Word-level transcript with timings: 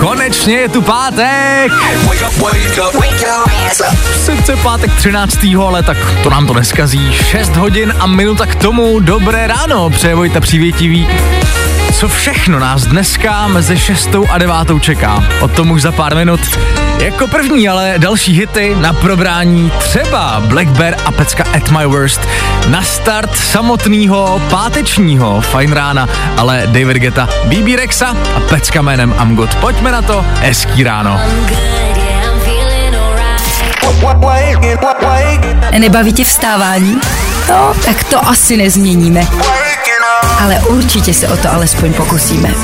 Konečně 0.00 0.54
je 0.54 0.68
tu 0.68 0.82
pátek! 0.82 1.72
Sice 4.24 4.56
pátek 4.56 4.94
13. 4.94 5.38
ale 5.66 5.82
tak 5.82 5.96
to 6.22 6.30
nám 6.30 6.46
to 6.46 6.54
neskazí. 6.54 7.12
6 7.12 7.56
hodin 7.56 7.94
a 7.98 8.06
minuta 8.06 8.46
k 8.46 8.54
tomu. 8.54 9.00
Dobré 9.00 9.46
ráno, 9.46 9.90
přeje 9.90 10.14
Vojta 10.14 10.40
Přívětivý. 10.40 11.08
Co 11.94 12.08
všechno 12.08 12.58
nás 12.58 12.86
dneska 12.86 13.48
mezi 13.48 13.78
6 13.78 14.08
a 14.30 14.38
9 14.38 14.56
čeká? 14.80 15.24
O 15.40 15.48
tom 15.48 15.70
už 15.70 15.82
za 15.82 15.92
pár 15.92 16.14
minut. 16.14 16.40
Jako 16.98 17.28
první 17.28 17.68
ale 17.68 17.94
další 17.98 18.32
hity 18.32 18.76
na 18.80 18.92
probrání 18.92 19.72
třeba 19.78 20.42
Black 20.46 20.68
Bear 20.68 20.96
a 21.04 21.10
pecka 21.10 21.44
At 21.56 21.70
My 21.70 21.86
Worst. 21.86 22.20
Na 22.68 22.82
start 22.82 23.36
samotného 23.36 24.42
pátečního 24.50 25.40
fajn 25.40 25.72
rána, 25.72 26.08
ale 26.36 26.62
David 26.66 26.96
Geta, 26.96 27.28
BB 27.44 27.76
Rexa 27.76 28.16
a 28.36 28.40
pecka 28.40 28.82
jménem 28.82 29.14
I'm 29.22 29.36
Good. 29.36 29.54
Pojďme 29.54 29.92
na 29.92 30.02
to, 30.02 30.24
hezký 30.40 30.82
ráno. 30.82 31.20
Nebaví 35.78 36.12
tě 36.12 36.24
vstávání? 36.24 37.00
No, 37.48 37.74
tak 37.84 38.04
to 38.04 38.28
asi 38.28 38.56
nezměníme. 38.56 39.26
Ale 40.40 40.60
určitě 40.60 41.14
se 41.14 41.28
o 41.28 41.36
to 41.36 41.52
alespoň 41.52 41.92
pokusíme. 41.92 42.54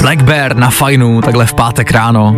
Black 0.00 0.22
Bear 0.22 0.56
na 0.56 0.70
fajnu, 0.70 1.20
takhle 1.20 1.46
v 1.46 1.54
pátek 1.54 1.90
ráno. 1.90 2.36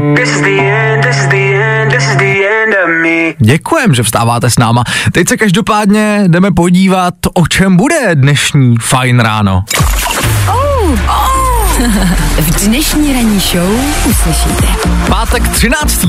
Děkujem, 3.39 3.95
že 3.95 4.03
vstáváte 4.03 4.51
s 4.51 4.59
náma. 4.59 4.85
Teď 5.13 5.29
se 5.29 5.37
každopádně 5.37 6.25
jdeme 6.29 6.51
podívat, 6.51 7.15
o 7.35 7.47
čem 7.47 7.77
bude 7.77 8.15
dnešní 8.15 8.77
fajn 8.81 9.21
ráno. 9.21 9.65
V 12.39 12.67
dnešní 12.67 13.13
ranní 13.13 13.41
show 13.41 13.81
uslyšíte. 14.05 14.67
Pátek 15.09 15.49
13. 15.49 16.07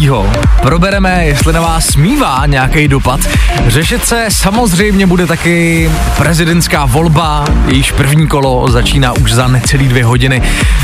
probereme, 0.61 1.25
jestli 1.25 1.53
na 1.53 1.61
vás 1.61 1.95
mívá 1.95 2.45
nějaký 2.45 2.87
dopad. 2.87 3.19
Řešit 3.67 4.05
se 4.05 4.25
samozřejmě 4.29 5.07
bude 5.07 5.27
taky 5.27 5.91
prezidentská 6.17 6.85
volba, 6.85 7.45
jejíž 7.67 7.91
první 7.91 8.27
kolo 8.27 8.67
začíná 8.71 9.13
už 9.13 9.33
za 9.33 9.47
necelý 9.47 9.87
dvě 9.87 10.05
hodiny. 10.05 10.41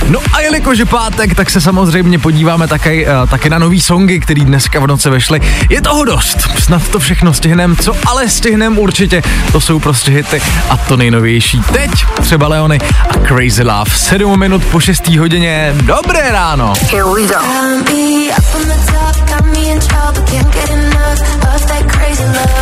No 0.10 0.20
a 0.34 0.40
jelikož 0.40 0.78
je 0.78 0.86
pátek, 0.86 1.36
tak 1.36 1.50
se 1.50 1.62
samozřejmě 1.62 2.20
podíváme 2.20 2.68
také, 2.68 3.06
uh, 3.06 3.30
také 3.30 3.50
na 3.50 3.60
nový 3.60 3.82
songy, 3.82 4.20
který 4.20 4.46
dneska 4.46 4.80
v 4.80 4.88
noci 4.88 5.10
vešly. 5.10 5.42
Je 5.70 5.82
toho 5.82 6.06
dost, 6.06 6.40
snad 6.60 6.90
to 6.90 7.00
všechno 7.00 7.34
stihnem, 7.34 7.76
co 7.76 7.96
ale 8.06 8.30
stihnem 8.30 8.78
určitě, 8.78 9.22
to 9.52 9.62
jsou 9.62 9.80
prostě 9.80 10.12
hity 10.12 10.42
a 10.70 10.78
to 10.78 10.98
nejnovější. 10.98 11.62
Teď 11.74 11.92
třeba 12.22 12.48
Leony 12.48 12.80
a 13.10 13.28
Crazy 13.28 13.64
Love. 13.64 13.92
7 13.92 14.40
minut 14.40 14.71
po 14.72 14.80
6. 14.80 15.08
hodině. 15.08 15.76
Dobré 15.82 16.32
ráno. 16.32 16.74
Here 16.92 17.04
we 17.04 17.28
go. 17.28 17.36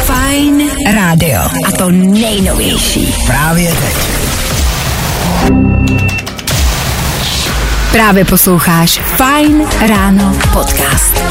Fajn 0.03 0.71
rádio. 0.95 1.41
A 1.65 1.71
to 1.77 1.91
nejnovější. 1.91 3.15
Právě 3.27 3.71
teď. 3.71 3.97
Právě 7.91 8.25
posloucháš 8.25 9.01
Fajn 9.17 9.67
ráno 9.87 10.35
podcast. 10.53 11.28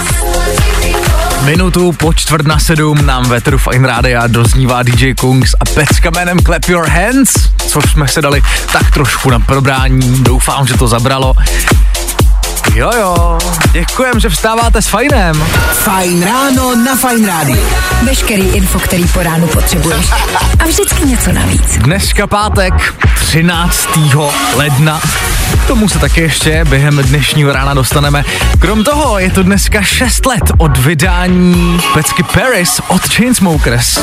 Minutu 1.45 1.93
po 1.93 2.13
čtvrt 2.13 2.47
na 2.47 2.59
sedm 2.59 3.07
nám 3.07 3.29
veteru 3.29 3.59
Fine 3.59 3.89
Rádia 3.89 4.27
doznívá 4.27 4.83
DJ 4.83 5.15
Kungs 5.15 5.55
a 5.61 5.65
pecka 5.65 6.11
jménem 6.11 6.39
Clap 6.39 6.65
Your 6.69 6.89
Hands, 6.89 7.33
což 7.69 7.85
jsme 7.93 8.09
se 8.09 8.23
dali 8.23 8.43
tak 8.73 8.91
trošku 8.91 9.31
na 9.31 9.41
probrání, 9.41 10.23
doufám, 10.23 10.67
že 10.67 10.75
to 10.75 10.89
zabralo. 10.89 11.35
Jo 12.75 12.91
jo, 12.97 13.39
děkujem, 13.73 14.21
že 14.21 14.29
vstáváte 14.29 14.83
s 14.83 14.87
fajnem. 14.87 15.35
Fajn 15.73 16.23
ráno 16.23 16.75
na 16.75 16.97
Fajn 16.97 17.27
rádiu. 17.27 17.67
Veškerý 18.03 18.43
info, 18.43 18.79
který 18.79 19.05
po 19.09 19.23
ránu 19.23 19.47
potřebuješ. 19.47 20.07
A 20.59 20.65
vždycky 20.65 21.05
něco 21.07 21.33
navíc. 21.33 21.79
Dneska 21.79 22.27
pátek 22.27 22.95
13. 23.15 23.89
ledna. 24.55 25.01
K 25.65 25.67
tomu 25.67 25.89
se 25.89 25.99
taky 25.99 26.21
ještě 26.21 26.65
během 26.65 26.97
dnešního 26.97 27.53
rána 27.53 27.75
dostaneme. 27.75 28.25
Krom 28.59 28.85
toho 28.85 29.19
je 29.19 29.31
to 29.31 29.43
dneska 29.43 29.83
6 29.83 30.27
let 30.27 30.53
od 30.59 30.79
vydání 30.79 31.81
pecky 31.95 32.23
Paris 32.23 32.81
od 32.89 33.09
Chainsmokers. 33.09 33.99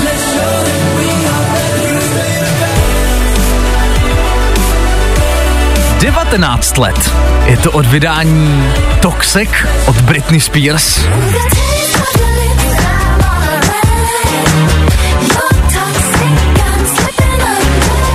Devatenáct 6.05 6.77
let 6.77 7.13
je 7.45 7.57
to 7.57 7.71
od 7.71 7.85
vydání 7.85 8.73
Toxic 9.01 9.49
od 9.85 10.01
Britney 10.01 10.39
Spears. 10.39 10.99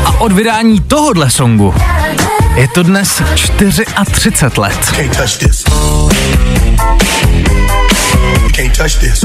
A 0.04 0.20
od 0.20 0.32
vydání 0.32 0.80
tohohle 0.80 1.30
songu 1.30 1.74
je 2.56 2.68
to 2.68 2.82
dnes 2.82 3.22
34 3.34 3.84
let. 4.56 4.92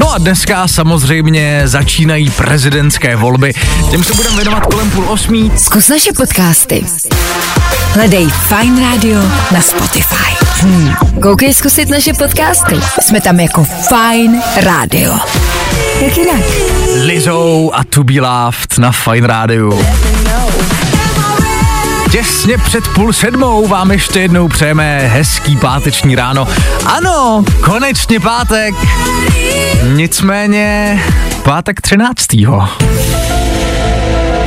No 0.00 0.12
a 0.12 0.18
dneska 0.18 0.68
samozřejmě 0.68 1.62
začínají 1.64 2.30
prezidentské 2.30 3.16
volby. 3.16 3.52
Těm 3.90 4.04
se 4.04 4.14
budeme 4.14 4.36
věnovat 4.36 4.66
kolem 4.66 4.90
půl 4.90 5.08
osmí. 5.08 5.52
Zkus 5.56 5.88
naše 5.88 6.12
podcasty. 6.12 6.84
Hledej 7.92 8.28
Fine 8.28 8.80
Radio 8.80 9.22
na 9.52 9.60
Spotify. 9.60 10.44
Hmm. 10.60 10.94
Koukej 11.22 11.54
zkusit 11.54 11.88
naše 11.88 12.12
podcasty. 12.12 12.74
Jsme 13.00 13.20
tam 13.20 13.40
jako 13.40 13.64
Fine 13.64 14.42
Radio. 14.62 15.18
Jak 16.00 16.16
jinak? 16.16 16.40
Lizou 17.04 17.70
a 17.74 17.84
To 17.84 18.04
Be 18.04 18.20
Loved 18.20 18.78
na 18.78 18.92
Fine 18.92 19.26
Rádiu. 19.26 19.84
Těsně 22.10 22.58
před 22.58 22.88
půl 22.88 23.12
sedmou 23.12 23.66
vám 23.66 23.90
ještě 23.90 24.20
jednou 24.20 24.48
přejeme 24.48 24.98
hezký 24.98 25.56
páteční 25.56 26.14
ráno. 26.14 26.48
Ano, 26.84 27.44
konečně 27.60 28.20
pátek. 28.20 28.74
Nicméně 29.94 30.98
pátek 31.42 31.80
13. 31.80 32.26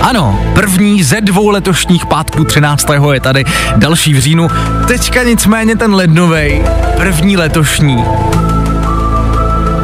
Ano, 0.01 0.39
první 0.53 1.03
ze 1.03 1.21
dvou 1.21 1.49
letošních 1.49 2.05
pátků 2.05 2.43
13. 2.43 2.87
je 3.13 3.19
tady, 3.19 3.45
další 3.75 4.13
v 4.13 4.19
říjnu, 4.19 4.47
teďka 4.87 5.23
nicméně 5.23 5.75
ten 5.75 5.95
lednovej, 5.95 6.63
první 6.97 7.37
letošní. 7.37 8.03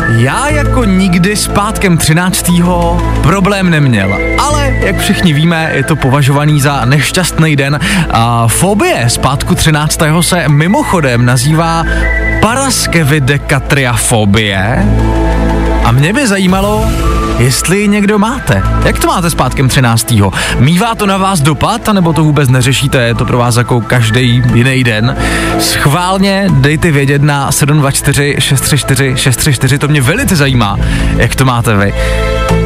Já 0.10 0.50
jako 0.50 0.86
nikdy 0.86 1.36
s 1.36 1.48
pátkem 1.48 1.98
13. 1.98 2.52
problém 3.24 3.70
neměl, 3.70 4.18
ale 4.40 4.74
jak 4.80 5.00
všichni 5.00 5.34
víme, 5.34 5.72
je 5.74 5.84
to 5.84 5.96
považovaný 5.96 6.62
za 6.62 6.86
nešťastný 6.86 7.56
den 7.56 7.80
a 8.12 8.48
fobie 8.48 9.10
z 9.10 9.18
pátku 9.18 9.56
13. 9.56 10.00
se 10.22 10.50
mimochodem 10.50 11.26
nazývá 11.26 11.86
paraskevidekatriafobie 12.42 14.86
a 15.84 15.92
mě 15.92 16.14
by 16.14 16.28
zajímalo, 16.28 16.86
jestli 17.40 17.88
někdo 17.88 18.20
máte. 18.20 18.64
Jak 18.86 19.00
to 19.00 19.08
máte 19.08 19.30
s 19.30 19.36
pátkem 19.36 19.70
13. 19.70 20.14
Mívá 20.60 20.96
to 20.96 21.06
na 21.06 21.18
vás 21.18 21.42
dopad, 21.42 21.90
anebo 21.90 22.14
to 22.14 22.24
vůbec 22.24 22.50
neřešíte, 22.50 23.02
je 23.02 23.16
to 23.16 23.26
pro 23.26 23.38
vás 23.38 23.56
jako 23.56 23.82
každý 23.82 24.44
jiný 24.54 24.84
den? 24.84 25.18
Schválně 25.60 26.48
dejte 26.50 26.92
vědět 26.92 27.22
na 27.22 27.52
724 27.52 28.36
634 28.40 29.14
634, 29.18 29.78
to 29.78 29.88
mě 29.88 30.02
velice 30.02 30.36
zajímá, 30.36 30.78
jak 31.18 31.36
to 31.36 31.46
máte 31.46 31.78
vy. 31.78 31.94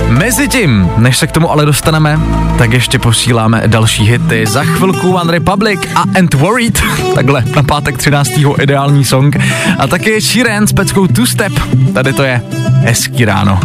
Mezitím, 0.10 0.90
než 0.98 1.18
se 1.18 1.28
k 1.28 1.32
tomu 1.32 1.52
ale 1.52 1.66
dostaneme, 1.66 2.20
tak 2.58 2.74
ještě 2.74 3.00
posíláme 3.00 3.64
další 3.68 4.04
hity. 4.04 4.46
Za 4.46 4.64
chvilku 4.64 5.12
One 5.12 5.32
Republic 5.32 5.80
a 5.96 6.04
Ant 6.18 6.34
Worried, 6.34 6.84
takhle 7.16 7.44
na 7.56 7.64
pátek 7.64 7.98
13. 7.98 8.30
ideální 8.62 9.06
song. 9.06 9.38
A 9.80 9.88
taky 9.88 10.22
Sheeran 10.22 10.68
s 10.68 10.74
peckou 10.74 11.08
Two 11.08 11.26
Step, 11.26 11.54
tady 11.94 12.14
to 12.14 12.24
je 12.24 12.42
hezký 12.84 13.26
ráno. 13.26 13.60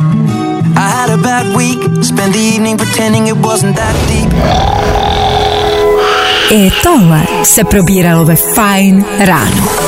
I 0.76 0.88
had 0.88 1.11
a 1.11 1.17
bad 1.23 1.56
week, 1.56 1.79
spent 2.03 2.32
the 2.32 2.41
evening 2.41 2.76
pretending 2.76 3.29
it 3.29 3.37
wasn't 3.37 3.76
that 3.76 3.94
deep. 4.09 4.32
I 6.50 6.71
tohle 6.82 7.26
se 7.44 7.65
probíralo 7.65 8.25
ve 8.25 8.37
Fine 8.37 9.05
ráno. 9.19 9.83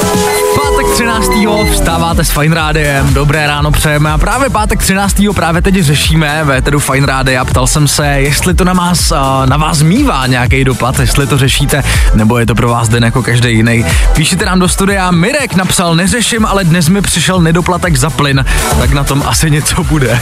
Pátek 0.97 1.21
13. 1.21 1.71
vstáváte 1.73 2.25
s 2.25 2.31
Fine 2.31 2.55
Rádiem, 2.55 3.15
dobré 3.15 3.47
ráno 3.47 3.71
přejeme 3.71 4.11
a 4.11 4.19
právě 4.19 4.51
pátek 4.51 4.79
13. 4.79 5.23
právě 5.35 5.63
teď 5.63 5.75
řešíme 5.75 6.41
ve 6.45 6.63
tedy 6.63 6.79
Fine 6.79 7.07
Rádia. 7.07 7.45
Ptal 7.45 7.67
jsem 7.67 7.89
se, 7.89 8.07
jestli 8.07 8.55
to 8.55 8.65
na 8.65 8.73
vás, 8.73 9.13
na 9.45 9.57
vás 9.57 9.83
mívá 9.83 10.27
nějaký 10.27 10.65
dopad, 10.65 10.99
jestli 10.99 11.27
to 11.27 11.39
řešíte, 11.39 11.83
nebo 12.15 12.39
je 12.39 12.47
to 12.47 12.55
pro 12.55 12.69
vás 12.69 12.89
den 12.89 13.05
jako 13.05 13.23
každý 13.23 13.53
jiný. 13.53 13.85
Píšete 14.15 14.45
nám 14.45 14.59
do 14.59 14.69
studia, 14.69 15.11
Mirek 15.11 15.55
napsal, 15.55 15.95
neřeším, 15.95 16.47
ale 16.47 16.65
dnes 16.65 16.89
mi 16.89 17.03
přišel 17.03 17.41
nedoplatek 17.41 17.97
za 17.97 18.11
plyn, 18.11 18.45
tak 18.79 18.91
na 18.91 19.05
tom 19.05 19.23
asi 19.27 19.51
něco 19.51 19.85
bude. 19.85 20.21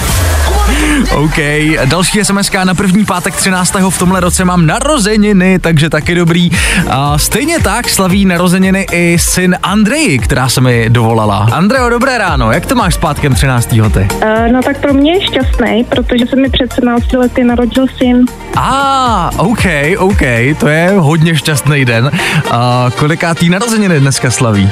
OK, 1.10 1.38
další 1.84 2.24
SMS 2.24 2.50
na 2.64 2.74
první 2.74 3.04
pátek 3.04 3.34
13. 3.34 3.74
v 3.90 3.98
tomhle 3.98 4.20
roce 4.20 4.44
mám 4.44 4.66
narozeniny, 4.66 5.58
takže 5.58 5.90
taky 5.90 6.14
dobrý. 6.14 6.50
A 6.90 7.18
stejně 7.18 7.58
tak 7.58 7.88
slaví 7.88 8.24
narozeniny 8.24 8.86
i 8.92 9.18
syn 9.18 9.56
Andrej, 9.62 10.18
která 10.18 10.48
se 10.48 10.63
mi 10.64 10.88
dovolala. 10.88 11.48
Andreo, 11.52 11.88
dobré 11.88 12.18
ráno, 12.18 12.52
jak 12.52 12.66
to 12.66 12.74
máš 12.74 12.94
s 12.94 12.98
pátkem 12.98 13.34
13. 13.34 13.68
ty? 13.68 13.78
Uh, 13.78 14.52
no 14.52 14.62
tak 14.62 14.80
pro 14.80 14.94
mě 14.94 15.12
je 15.12 15.20
šťastný, 15.20 15.84
protože 15.84 16.26
se 16.26 16.36
mi 16.36 16.48
před 16.50 16.72
17 16.72 17.12
lety 17.12 17.44
narodil 17.44 17.86
syn. 17.98 18.26
A, 18.56 19.30
ah, 19.32 19.40
OK, 19.40 19.64
OK, 19.98 20.22
to 20.58 20.68
je 20.68 20.90
hodně 20.96 21.36
šťastný 21.36 21.84
den. 21.84 22.10
A 22.50 22.90
kolikátý 22.98 23.48
narozeniny 23.48 24.00
dneska 24.00 24.30
slaví? 24.30 24.70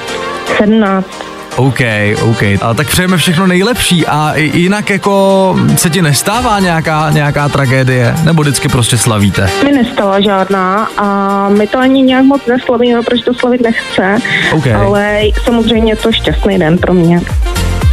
17. 0.56 1.31
OK, 1.56 1.80
OK. 2.22 2.42
A 2.62 2.74
tak 2.74 2.86
přejeme 2.86 3.16
všechno 3.16 3.46
nejlepší 3.46 4.06
a 4.06 4.32
jinak 4.36 4.90
jako 4.90 5.56
se 5.76 5.90
ti 5.90 6.02
nestává 6.02 6.60
nějaká, 6.60 7.10
nějaká 7.10 7.48
tragédie? 7.48 8.14
Nebo 8.24 8.42
vždycky 8.42 8.68
prostě 8.68 8.98
slavíte? 8.98 9.50
Mi 9.64 9.72
nestala 9.72 10.20
žádná 10.20 10.88
a 10.96 11.48
my 11.48 11.66
to 11.66 11.78
ani 11.78 12.02
nějak 12.02 12.24
moc 12.24 12.46
neslavíme, 12.46 13.02
protože 13.02 13.24
to 13.24 13.34
slavit 13.34 13.60
nechce, 13.60 14.16
OK. 14.52 14.66
ale 14.66 15.20
samozřejmě 15.44 15.92
je 15.92 15.96
to 15.96 16.12
šťastný 16.12 16.58
den 16.58 16.78
pro 16.78 16.94
mě. 16.94 17.20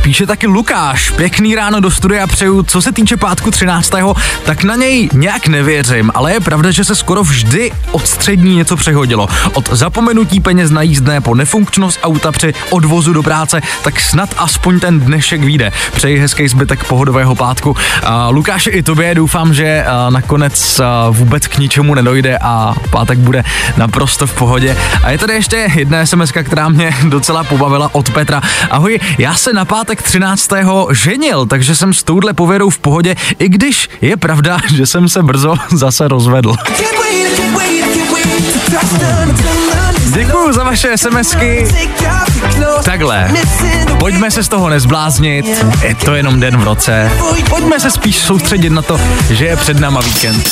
Píše 0.02 0.26
taky 0.26 0.48
Lukáš, 0.48 1.10
pěkný 1.10 1.56
ráno 1.56 1.80
do 1.80 1.92
studia 1.92 2.28
přeju, 2.28 2.64
co 2.64 2.82
se 2.82 2.92
týče 2.92 3.18
pátku 3.18 3.52
13. 3.52 3.92
tak 4.46 4.64
na 4.64 4.76
něj 4.76 5.10
nějak 5.14 5.48
nevěřím, 5.48 6.12
ale 6.14 6.34
je 6.34 6.40
pravda, 6.40 6.72
že 6.72 6.86
se 6.86 6.96
skoro 6.96 7.24
vždy 7.24 7.72
od 7.92 8.08
střední 8.08 8.56
něco 8.56 8.76
přehodilo. 8.76 9.28
Od 9.54 9.70
zapomenutí 9.74 10.40
peněz 10.40 10.72
na 10.72 10.82
jízdné 10.82 11.22
po 11.22 11.36
nefunkčnost 11.36 12.00
auta 12.04 12.32
při 12.32 12.54
odvozu 12.70 13.14
do 13.14 13.24
práce, 13.24 13.62
tak 13.84 14.00
snad 14.00 14.30
aspoň 14.38 14.80
ten 14.80 15.00
dnešek 15.00 15.44
vyjde. 15.44 15.72
Přeji 15.96 16.20
hezký 16.20 16.48
zbytek 16.48 16.84
pohodového 16.84 17.36
pátku. 17.36 17.76
A 18.04 18.30
Lukáši 18.30 18.70
i 18.70 18.84
tobě 18.84 19.16
doufám, 19.16 19.54
že 19.54 19.86
nakonec 20.10 20.82
vůbec 21.12 21.48
k 21.48 21.58
ničemu 21.58 21.96
nedojde 21.96 22.38
a 22.42 22.76
pátek 22.90 23.18
bude 23.18 23.44
naprosto 23.78 24.28
v 24.28 24.34
pohodě. 24.34 24.78
A 25.04 25.12
je 25.12 25.18
tady 25.18 25.34
ještě 25.34 25.68
jedna 25.76 26.06
SMS, 26.06 26.32
která 26.44 26.70
mě 26.70 26.96
docela 27.04 27.44
pobavila 27.44 27.90
od 27.96 28.10
Petra. 28.10 28.42
Ahoj, 28.72 29.00
já 29.18 29.36
se 29.36 29.54
na 29.54 29.66
pátek 29.66 29.89
13. 29.96 30.50
ženil, 30.92 31.46
takže 31.46 31.76
jsem 31.76 31.94
s 31.94 32.04
touhle 32.04 32.34
pověrou 32.34 32.70
v 32.70 32.80
pohodě, 32.80 33.16
i 33.40 33.50
když 33.50 33.90
je 34.02 34.18
pravda, 34.18 34.58
že 34.76 34.86
jsem 34.86 35.10
se 35.10 35.24
brzo 35.24 35.56
zase 35.76 36.08
rozvedl. 36.08 36.56
Děkuju 40.14 40.54
za 40.54 40.64
vaše 40.64 40.98
SMSky. 40.98 41.68
Takhle, 42.84 43.32
pojďme 44.00 44.32
se 44.32 44.44
z 44.44 44.48
toho 44.48 44.70
nezbláznit, 44.70 45.46
je 45.84 45.96
to 45.96 46.16
jenom 46.16 46.40
den 46.40 46.58
v 46.58 46.64
roce. 46.64 47.12
Pojďme 47.50 47.80
se 47.80 47.92
spíš 47.92 48.18
soustředit 48.18 48.70
na 48.70 48.82
to, 48.82 49.00
že 49.30 49.46
je 49.46 49.56
před 49.56 49.80
náma 49.80 50.02
víkend. 50.02 50.52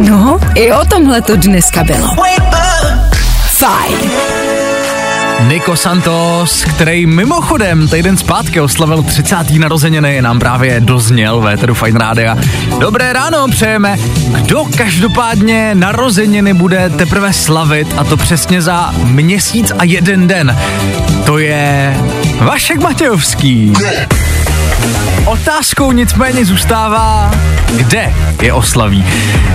No, 0.00 0.38
i 0.54 0.72
o 0.72 0.84
tomhle 0.84 1.22
to 1.22 1.36
dneska 1.36 1.84
bylo. 1.84 2.08
Fajn. 3.50 4.45
Nico 5.44 5.76
Santos, 5.76 6.64
který 6.64 7.06
mimochodem 7.06 7.88
týden 7.88 8.16
zpátky 8.16 8.60
oslavil 8.60 9.02
30. 9.02 9.36
narozeniny, 9.58 10.22
nám 10.22 10.38
právě 10.38 10.80
dozněl 10.80 11.40
ve 11.40 11.52
Eteru 11.52 11.74
Fine 11.74 11.98
Rádia. 11.98 12.36
Dobré 12.78 13.12
ráno 13.12 13.48
přejeme. 13.50 13.96
Kdo 14.42 14.64
každopádně 14.76 15.70
narozeniny 15.74 16.54
bude 16.54 16.90
teprve 16.90 17.32
slavit 17.32 17.94
a 17.96 18.04
to 18.04 18.16
přesně 18.16 18.62
za 18.62 18.94
měsíc 19.04 19.72
a 19.78 19.84
jeden 19.84 20.28
den? 20.28 20.58
To 21.26 21.38
je 21.38 21.96
Vašek 22.38 22.80
Matějovský. 22.80 23.72
Otázkou 25.26 25.92
nicméně 25.92 26.44
zůstává, 26.44 27.30
kde 27.76 28.14
je 28.42 28.52
oslaví. 28.52 29.04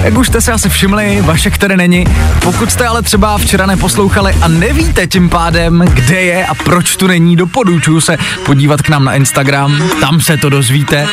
Jak 0.03 0.17
už 0.17 0.27
jste 0.27 0.41
se 0.41 0.51
asi 0.51 0.69
všimli, 0.69 1.21
Vašek 1.21 1.57
tady 1.57 1.77
není. 1.77 2.05
Pokud 2.43 2.71
jste 2.71 2.87
ale 2.87 3.01
třeba 3.01 3.37
včera 3.37 3.65
neposlouchali 3.65 4.33
a 4.41 4.47
nevíte 4.47 5.07
tím 5.07 5.29
pádem, 5.29 5.83
kde 5.93 6.21
je 6.21 6.45
a 6.45 6.55
proč 6.55 6.95
tu 6.95 7.07
není, 7.07 7.35
doporučuji 7.35 8.01
se 8.01 8.17
podívat 8.45 8.81
k 8.81 8.89
nám 8.89 9.05
na 9.05 9.15
Instagram, 9.15 9.89
tam 9.99 10.21
se 10.21 10.37
to 10.37 10.49
dozvíte. 10.49 11.07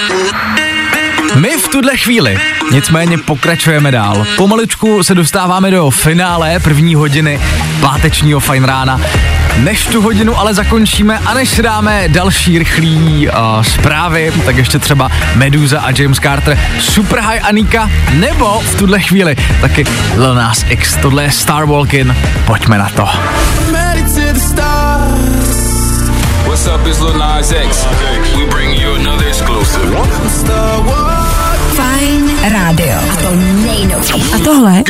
My 1.35 1.57
v 1.57 1.69
tuhle 1.69 1.97
chvíli 1.97 2.39
nicméně 2.73 3.19
pokračujeme 3.19 3.91
dál. 3.91 4.27
Pomaličku 4.37 5.03
se 5.03 5.15
dostáváme 5.15 5.71
do 5.71 5.91
finále 5.91 6.61
první 6.61 6.95
hodiny 6.95 7.41
pátečního 7.81 8.41
fajn 8.41 8.65
rána. 8.65 9.01
Než 9.57 9.87
tu 9.87 10.03
hodinu 10.03 10.39
ale 10.39 10.55
zakončíme 10.55 11.19
a 11.19 11.35
než 11.35 11.61
dáme 11.63 12.09
další 12.09 12.59
rychlý 12.59 13.29
uh, 13.29 13.63
zprávy, 13.63 14.33
tak 14.45 14.57
ještě 14.57 14.79
třeba 14.79 15.11
Meduza 15.35 15.81
a 15.81 15.91
James 15.99 16.19
Carter, 16.19 16.59
Super 16.81 17.21
High 17.21 17.41
Anika, 17.43 17.91
nebo 18.13 18.61
v 18.61 18.75
tuhle 18.75 19.01
chvíli 19.01 19.37
taky 19.61 19.85
Lil 20.17 20.35
Nas 20.35 20.65
X. 20.69 20.97
Tohle 20.97 21.23
je 21.23 21.31
Star 21.31 21.67
Walking, 21.67 22.15
pojďme 22.47 22.79
na 22.79 22.89
to. 22.89 23.09
What's 26.59 26.75
up, 26.75 26.87
it's 26.89 27.01
Lil 27.01 27.15
Nas 27.15 27.53
X. 27.53 27.87
We 28.35 28.45
bring 28.51 28.75
you 28.75 28.95
another 28.99 29.29
exclusive. 29.29 29.95
Fajn 31.79 32.31
rádio. 32.53 32.99
A 33.13 33.17
to 33.17 33.31
nejnovější. 33.37 34.33
A 34.35 34.39
tohle 34.45 34.83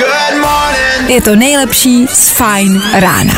je 1.09 1.21
to 1.23 1.37
nejlepší 1.37 2.07
z 2.07 2.29
Fajn 2.29 2.83
rána. 2.95 3.35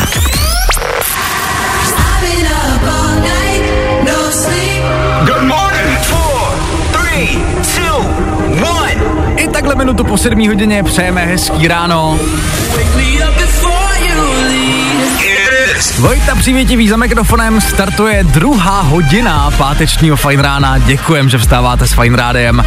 Good 5.25 5.43
morning. 5.43 5.97
Four, 6.01 6.55
three, 6.91 7.43
two, 7.75 7.97
one. 8.63 8.95
I 9.35 9.47
takhle 9.47 9.75
minutu 9.75 10.03
po 10.03 10.17
sedmí 10.17 10.47
hodině 10.47 10.83
přejeme 10.83 11.25
hezký 11.25 11.67
ráno. 11.67 12.19
Vojta 15.99 16.35
Přívětivý 16.35 16.89
za 16.89 16.97
mikrofonem 16.97 17.61
startuje 17.61 18.23
druhá 18.23 18.81
hodina 18.81 19.51
pátečního 19.51 20.15
Fajn 20.15 20.39
rána. 20.39 20.77
Děkujem, 20.77 21.29
že 21.29 21.37
vstáváte 21.37 21.87
s 21.87 21.93
Fajn 21.93 22.13
rádiem. 22.13 22.63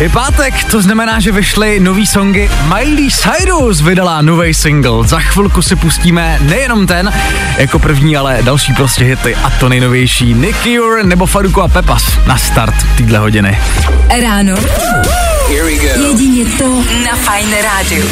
Je 0.00 0.08
pátek, 0.08 0.64
to 0.64 0.82
znamená, 0.82 1.20
že 1.20 1.32
vyšly 1.32 1.80
nový 1.80 2.06
songy. 2.06 2.50
Miley 2.62 3.10
Cyrus 3.10 3.80
vydala 3.80 4.22
nový 4.22 4.54
single. 4.54 5.08
Za 5.08 5.20
chvilku 5.20 5.62
si 5.62 5.76
pustíme 5.76 6.38
nejenom 6.40 6.86
ten, 6.86 7.12
jako 7.56 7.78
první, 7.78 8.16
ale 8.16 8.38
další 8.42 8.72
prostě 8.72 9.04
hity 9.04 9.34
a 9.34 9.50
to 9.50 9.68
nejnovější. 9.68 10.34
Nicky 10.34 10.80
Ure 10.80 11.02
nebo 11.02 11.26
Faruko 11.26 11.62
a 11.62 11.68
Pepas 11.68 12.18
na 12.26 12.38
start 12.38 12.74
týdle 12.96 13.18
hodiny. 13.18 13.58
Ráno. 14.22 14.56
Here 15.48 15.64
we 15.64 15.74
go. 15.76 16.08
Jedině 16.08 16.44
to 16.44 16.84
na 17.10 17.16
Fajn 17.16 17.54
rádiu. 17.62 18.04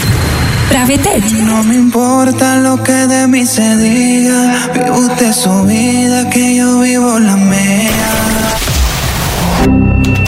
Právě 0.68 0.98
teď. 0.98 1.32
No 1.44 1.62
me 1.62 1.74
importa 1.74 2.54
lo 2.54 2.76
que 2.76 3.06
de 3.06 3.26
mí 3.26 3.46
se 3.46 3.76
diga. 3.76 4.40
Vive 4.72 4.90
usted 4.90 5.32
su 5.32 5.62
vida, 5.62 6.30
que 6.30 6.56
yo 6.56 6.78
vivo 6.78 7.18
la 7.18 7.36
mía. 7.36 8.36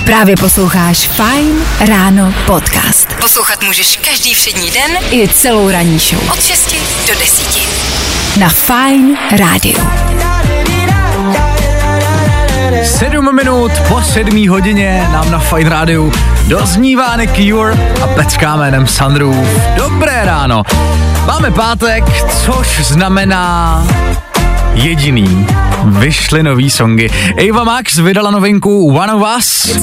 Právě 0.05 0.37
posloucháš 0.37 0.99
Fajn 0.99 1.65
ráno 1.81 2.35
podcast. 2.47 3.09
Poslouchat 3.21 3.63
můžeš 3.63 3.97
každý 3.97 4.35
všední 4.35 4.71
den 4.71 4.99
i 5.11 5.29
celou 5.29 5.71
ranní 5.71 5.99
show. 5.99 6.31
Od 6.33 6.45
6 6.45 6.75
do 7.09 7.15
10. 7.19 7.59
Na 8.41 8.49
Fajn 8.49 9.19
rádiu. 9.31 9.79
Sedm 12.89 13.35
minut 13.35 13.73
po 13.89 14.03
sedmý 14.03 14.49
hodině 14.49 15.09
nám 15.13 15.31
na 15.31 15.39
Fine 15.39 15.71
Rádiu 15.71 16.13
doznívá 16.47 17.17
Nicky 17.17 17.53
Ure 17.53 17.79
a 18.03 18.07
pecká 18.07 18.57
jménem 18.57 18.87
Sunroof. 18.87 19.37
Dobré 19.77 20.25
ráno. 20.25 20.63
Máme 21.27 21.51
pátek, 21.51 22.05
což 22.31 22.81
znamená 22.87 23.87
jediný. 24.75 25.47
Vyšly 25.85 26.43
nový 26.43 26.71
songy. 26.71 27.11
Ava 27.51 27.65
Max 27.65 27.99
vydala 27.99 28.31
novinku 28.31 28.97
One 28.97 29.13
of 29.13 29.23
Us. 29.39 29.79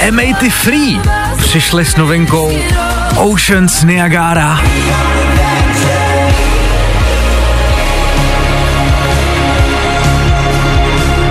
M80 0.00 0.50
Free 0.50 1.00
přišli 1.36 1.84
s 1.84 1.96
novinkou 1.96 2.52
Oceans 3.16 3.84
Niagara. 3.84 4.60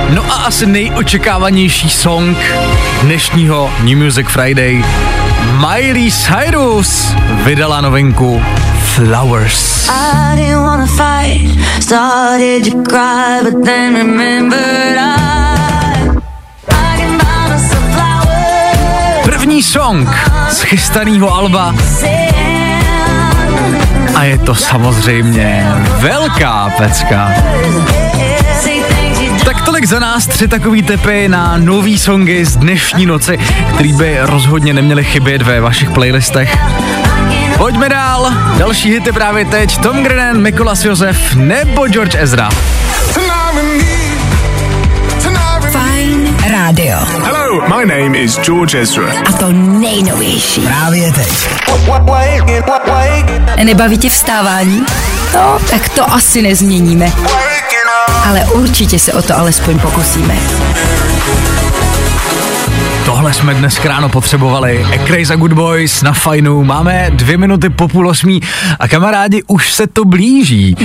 No 0.09 0.23
a 0.29 0.33
asi 0.33 0.65
nejočekávanější 0.65 1.89
song 1.89 2.37
dnešního 3.01 3.71
New 3.83 3.97
Music 3.97 4.27
Friday. 4.27 4.83
Miley 5.51 6.11
Cyrus 6.11 7.15
vydala 7.43 7.81
novinku 7.81 8.41
Flowers. 8.95 9.89
I 9.89 10.35
didn't 10.35 10.63
wanna 10.63 10.85
fight, 10.87 11.59
started 11.83 12.63
to 12.71 12.83
cry, 12.83 13.43
but 13.43 13.65
then 13.65 13.95
remembered 13.95 14.97
I, 14.97 15.54
První 19.55 19.63
song 19.63 20.09
z 20.49 20.61
chystaného 20.61 21.33
alba 21.33 21.75
a 24.15 24.23
je 24.23 24.37
to 24.37 24.55
samozřejmě 24.55 25.67
velká 25.99 26.69
pecka. 26.77 27.31
Tak 29.45 29.61
tolik 29.61 29.85
za 29.85 29.99
nás 29.99 30.27
tři 30.27 30.47
takový 30.47 30.83
tepy 30.83 31.27
na 31.27 31.57
nový 31.57 31.97
songy 31.97 32.45
z 32.45 32.57
dnešní 32.57 33.05
noci, 33.05 33.39
který 33.73 33.93
by 33.93 34.17
rozhodně 34.21 34.73
neměly 34.73 35.03
chybět 35.03 35.41
ve 35.41 35.61
vašich 35.61 35.89
playlistech. 35.89 36.57
Pojďme 37.57 37.89
dál, 37.89 38.33
další 38.57 38.89
hity 38.89 39.11
právě 39.11 39.45
teď, 39.45 39.77
Tom 39.77 40.03
Grennan, 40.03 40.41
Mikolas 40.41 40.85
Josef 40.85 41.35
nebo 41.35 41.87
George 41.87 42.15
Ezra. 42.19 42.49
Rádio. 46.55 46.97
Hello, 46.99 47.67
my 47.67 47.85
name 47.85 48.15
is 48.15 48.37
George 48.39 48.75
Ezra. 48.75 49.11
A 49.25 49.31
to 49.31 49.51
nejnovější. 49.51 50.61
Právě 50.61 51.11
teď. 51.11 51.49
Nebaví 53.63 53.97
tě 53.97 54.09
vstávání? 54.09 54.85
No, 55.33 55.59
tak 55.69 55.89
to 55.89 56.11
asi 56.13 56.41
nezměníme. 56.41 57.11
Ale 58.29 58.45
určitě 58.45 58.99
se 58.99 59.13
o 59.13 59.21
to 59.21 59.37
alespoň 59.37 59.79
pokusíme. 59.79 60.35
Tohle 63.05 63.33
jsme 63.33 63.53
dnes 63.53 63.85
ráno 63.85 64.09
potřebovali. 64.09 64.83
A 64.83 65.05
Crazy 65.05 65.35
Good 65.37 65.53
Boys 65.53 66.01
na 66.03 66.13
fajnu. 66.13 66.63
Máme 66.63 67.11
dvě 67.13 67.37
minuty 67.37 67.69
po 67.69 67.87
půl 67.87 68.07
osmí 68.07 68.41
a 68.79 68.87
kamarádi, 68.87 69.43
už 69.47 69.73
se 69.73 69.87
to 69.87 70.05
blíží. 70.05 70.75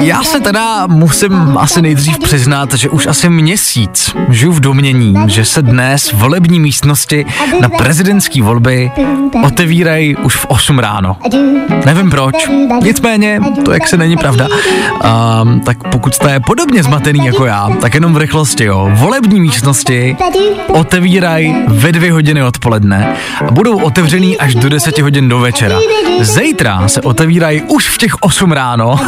Já 0.00 0.22
se 0.22 0.40
teda 0.40 0.86
musím 0.86 1.58
asi 1.58 1.82
nejdřív 1.82 2.18
přiznat, 2.18 2.74
že 2.74 2.88
už 2.88 3.06
asi 3.06 3.30
měsíc 3.30 4.16
žiju 4.28 4.52
v 4.52 4.60
domění, 4.60 5.14
že 5.26 5.44
se 5.44 5.62
dnes 5.62 6.12
volební 6.12 6.60
místnosti 6.60 7.26
na 7.60 7.68
prezidentské 7.68 8.42
volby 8.42 8.90
otevírají 9.44 10.16
už 10.16 10.36
v 10.36 10.46
8 10.48 10.78
ráno. 10.78 11.16
Nevím 11.84 12.10
proč, 12.10 12.50
nicméně 12.82 13.40
to 13.64 13.72
jak 13.72 13.88
se 13.88 13.96
není 13.96 14.16
pravda. 14.16 14.48
Um, 15.42 15.60
tak 15.60 15.88
pokud 15.88 16.14
jste 16.14 16.40
podobně 16.40 16.82
zmatený 16.82 17.26
jako 17.26 17.46
já, 17.46 17.68
tak 17.80 17.94
jenom 17.94 18.14
v 18.14 18.16
rychlosti, 18.16 18.64
jo. 18.64 18.90
Volební 18.92 19.40
místnosti 19.40 20.16
otevírají 20.68 21.25
ve 21.68 21.92
dvě 21.92 22.12
hodiny 22.12 22.42
odpoledne 22.42 23.14
a 23.48 23.52
budou 23.52 23.78
otevřený 23.78 24.38
až 24.38 24.54
do 24.54 24.68
10 24.68 24.98
hodin 24.98 25.28
do 25.28 25.38
večera. 25.38 25.78
Zítra 26.20 26.88
se 26.88 27.00
otevírají 27.00 27.62
už 27.62 27.88
v 27.88 27.98
těch 27.98 28.14
8 28.20 28.52
ráno 28.52 29.00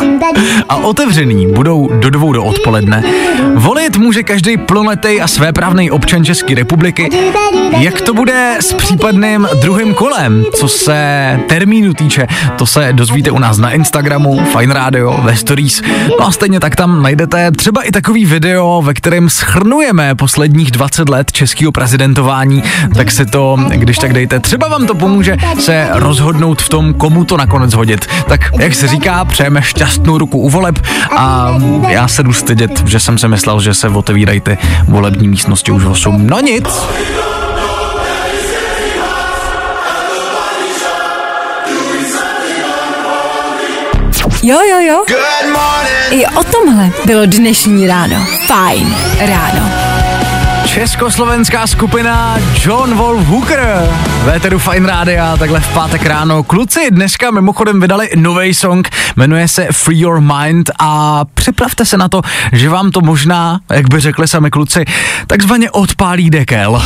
a 0.68 0.76
otevřený 0.76 1.46
budou 1.46 1.88
do 1.92 2.10
dvou 2.10 2.32
do 2.32 2.44
odpoledne. 2.44 3.04
Volit 3.54 3.96
může 3.96 4.22
každý 4.22 4.56
plnoletý 4.56 5.20
a 5.20 5.26
svéprávný 5.26 5.90
občan 5.90 6.24
České 6.24 6.54
republiky. 6.54 7.08
Jak 7.78 8.00
to 8.00 8.14
bude 8.14 8.56
s 8.60 8.74
případným 8.74 9.48
druhým 9.60 9.94
kolem, 9.94 10.44
co 10.54 10.68
se 10.68 11.40
termínu 11.48 11.94
týče, 11.94 12.26
to 12.56 12.66
se 12.66 12.88
dozvíte 12.92 13.30
u 13.30 13.38
nás 13.38 13.58
na 13.58 13.70
Instagramu, 13.70 14.44
Fine 14.58 14.74
Radio, 14.74 15.20
ve 15.22 15.36
Stories. 15.36 15.82
No 16.08 16.26
a 16.26 16.32
stejně 16.32 16.60
tak 16.60 16.76
tam 16.76 17.02
najdete 17.02 17.50
třeba 17.50 17.82
i 17.82 17.90
takový 17.90 18.26
video, 18.26 18.82
ve 18.84 18.94
kterém 18.94 19.30
schrnujeme 19.30 20.14
posledních 20.14 20.70
20 20.70 21.08
let 21.08 21.32
českého 21.32 21.72
prezidentování, 22.14 22.62
tak 22.94 23.10
si 23.10 23.26
to, 23.26 23.56
když 23.70 23.98
tak 23.98 24.12
dejte, 24.12 24.40
třeba 24.40 24.68
vám 24.68 24.86
to 24.86 24.94
pomůže 24.94 25.36
se 25.58 25.88
rozhodnout 25.92 26.62
v 26.62 26.68
tom, 26.68 26.94
komu 26.94 27.24
to 27.24 27.36
nakonec 27.36 27.74
hodit. 27.74 28.06
Tak 28.28 28.40
jak 28.60 28.74
se 28.74 28.88
říká, 28.88 29.24
přejeme 29.24 29.62
šťastnou 29.62 30.18
ruku 30.18 30.38
u 30.38 30.50
voleb 30.50 30.78
a 31.16 31.54
já 31.88 32.08
se 32.08 32.22
jdu 32.22 32.32
stydět, 32.32 32.82
že 32.86 33.00
jsem 33.00 33.18
si 33.18 33.28
myslel, 33.28 33.60
že 33.60 33.74
se 33.74 33.88
otevírají 33.88 34.40
ty 34.40 34.58
volební 34.84 35.28
místnosti 35.28 35.70
už 35.72 35.84
8. 35.84 36.26
No 36.26 36.40
nic. 36.40 36.68
Jo, 44.42 44.58
jo, 44.70 44.78
jo. 44.80 45.04
I 46.10 46.26
o 46.26 46.44
tomhle 46.44 46.90
bylo 47.04 47.26
dnešní 47.26 47.86
ráno. 47.86 48.26
Fajn 48.46 48.96
ráno. 49.20 49.87
Československá 50.74 51.66
skupina 51.66 52.38
John 52.64 52.94
Wolf 52.94 53.26
Hooker. 53.26 53.88
Véteru 54.24 54.58
Fine 54.58 54.86
Rádia, 54.88 55.36
takhle 55.36 55.60
v 55.60 55.74
pátek 55.74 56.06
ráno. 56.06 56.42
Kluci 56.42 56.90
dneska 56.90 57.30
mimochodem 57.30 57.80
vydali 57.80 58.10
nový 58.16 58.54
song, 58.54 58.88
jmenuje 59.16 59.48
se 59.48 59.66
Free 59.72 60.00
Your 60.00 60.20
Mind 60.20 60.70
a 60.78 61.24
připravte 61.34 61.84
se 61.84 61.96
na 61.96 62.08
to, 62.08 62.22
že 62.52 62.68
vám 62.68 62.90
to 62.90 63.00
možná, 63.00 63.60
jak 63.70 63.88
by 63.88 64.00
řekli 64.00 64.28
sami 64.28 64.50
kluci, 64.50 64.84
takzvaně 65.26 65.70
odpálí 65.70 66.30
dekel. 66.30 66.82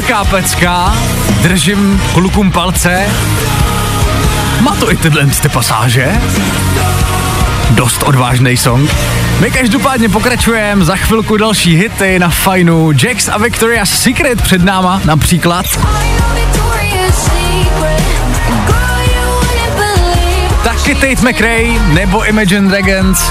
Velká 0.00 0.24
pecka, 0.24 0.96
držím 1.42 2.02
klukům 2.12 2.52
palce. 2.52 3.06
Má 4.60 4.74
to 4.74 4.92
i 4.92 4.96
tyhle 4.96 5.26
ty 5.26 5.48
pasáže. 5.48 6.20
Dost 7.70 8.02
odvážný 8.02 8.56
song. 8.56 8.90
My 9.40 9.50
každopádně 9.50 10.08
pokračujeme, 10.08 10.84
za 10.84 10.96
chvilku 10.96 11.36
další 11.36 11.76
hity 11.76 12.18
na 12.18 12.28
fajnu. 12.28 12.92
Jax 13.02 13.28
a 13.28 13.38
Victoria's 13.38 13.90
Secret 13.90 14.42
před 14.42 14.64
náma 14.64 15.00
například. 15.04 15.66
Taky 20.64 20.94
Tate 20.94 21.30
McRae 21.30 21.80
nebo 21.94 22.24
Imagine 22.24 22.68
Dragons. 22.68 23.30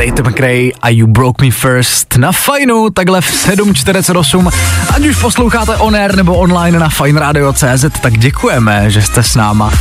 Tate 0.00 0.22
McRae 0.22 0.72
a 0.82 0.88
You 0.88 1.06
Broke 1.06 1.44
Me 1.44 1.50
First 1.50 2.16
na 2.16 2.32
Fajnu, 2.32 2.90
takhle 2.90 3.20
v 3.20 3.46
7.48. 3.48 4.50
Ať 4.94 5.06
už 5.06 5.16
posloucháte 5.16 5.76
on 5.76 5.96
air 5.96 6.16
nebo 6.16 6.36
online 6.36 6.78
na 6.78 6.88
fineradio.cz, 6.88 7.84
tak 8.00 8.18
děkujeme, 8.18 8.90
že 8.90 9.02
jste 9.02 9.22
s 9.22 9.34
náma. 9.34 9.72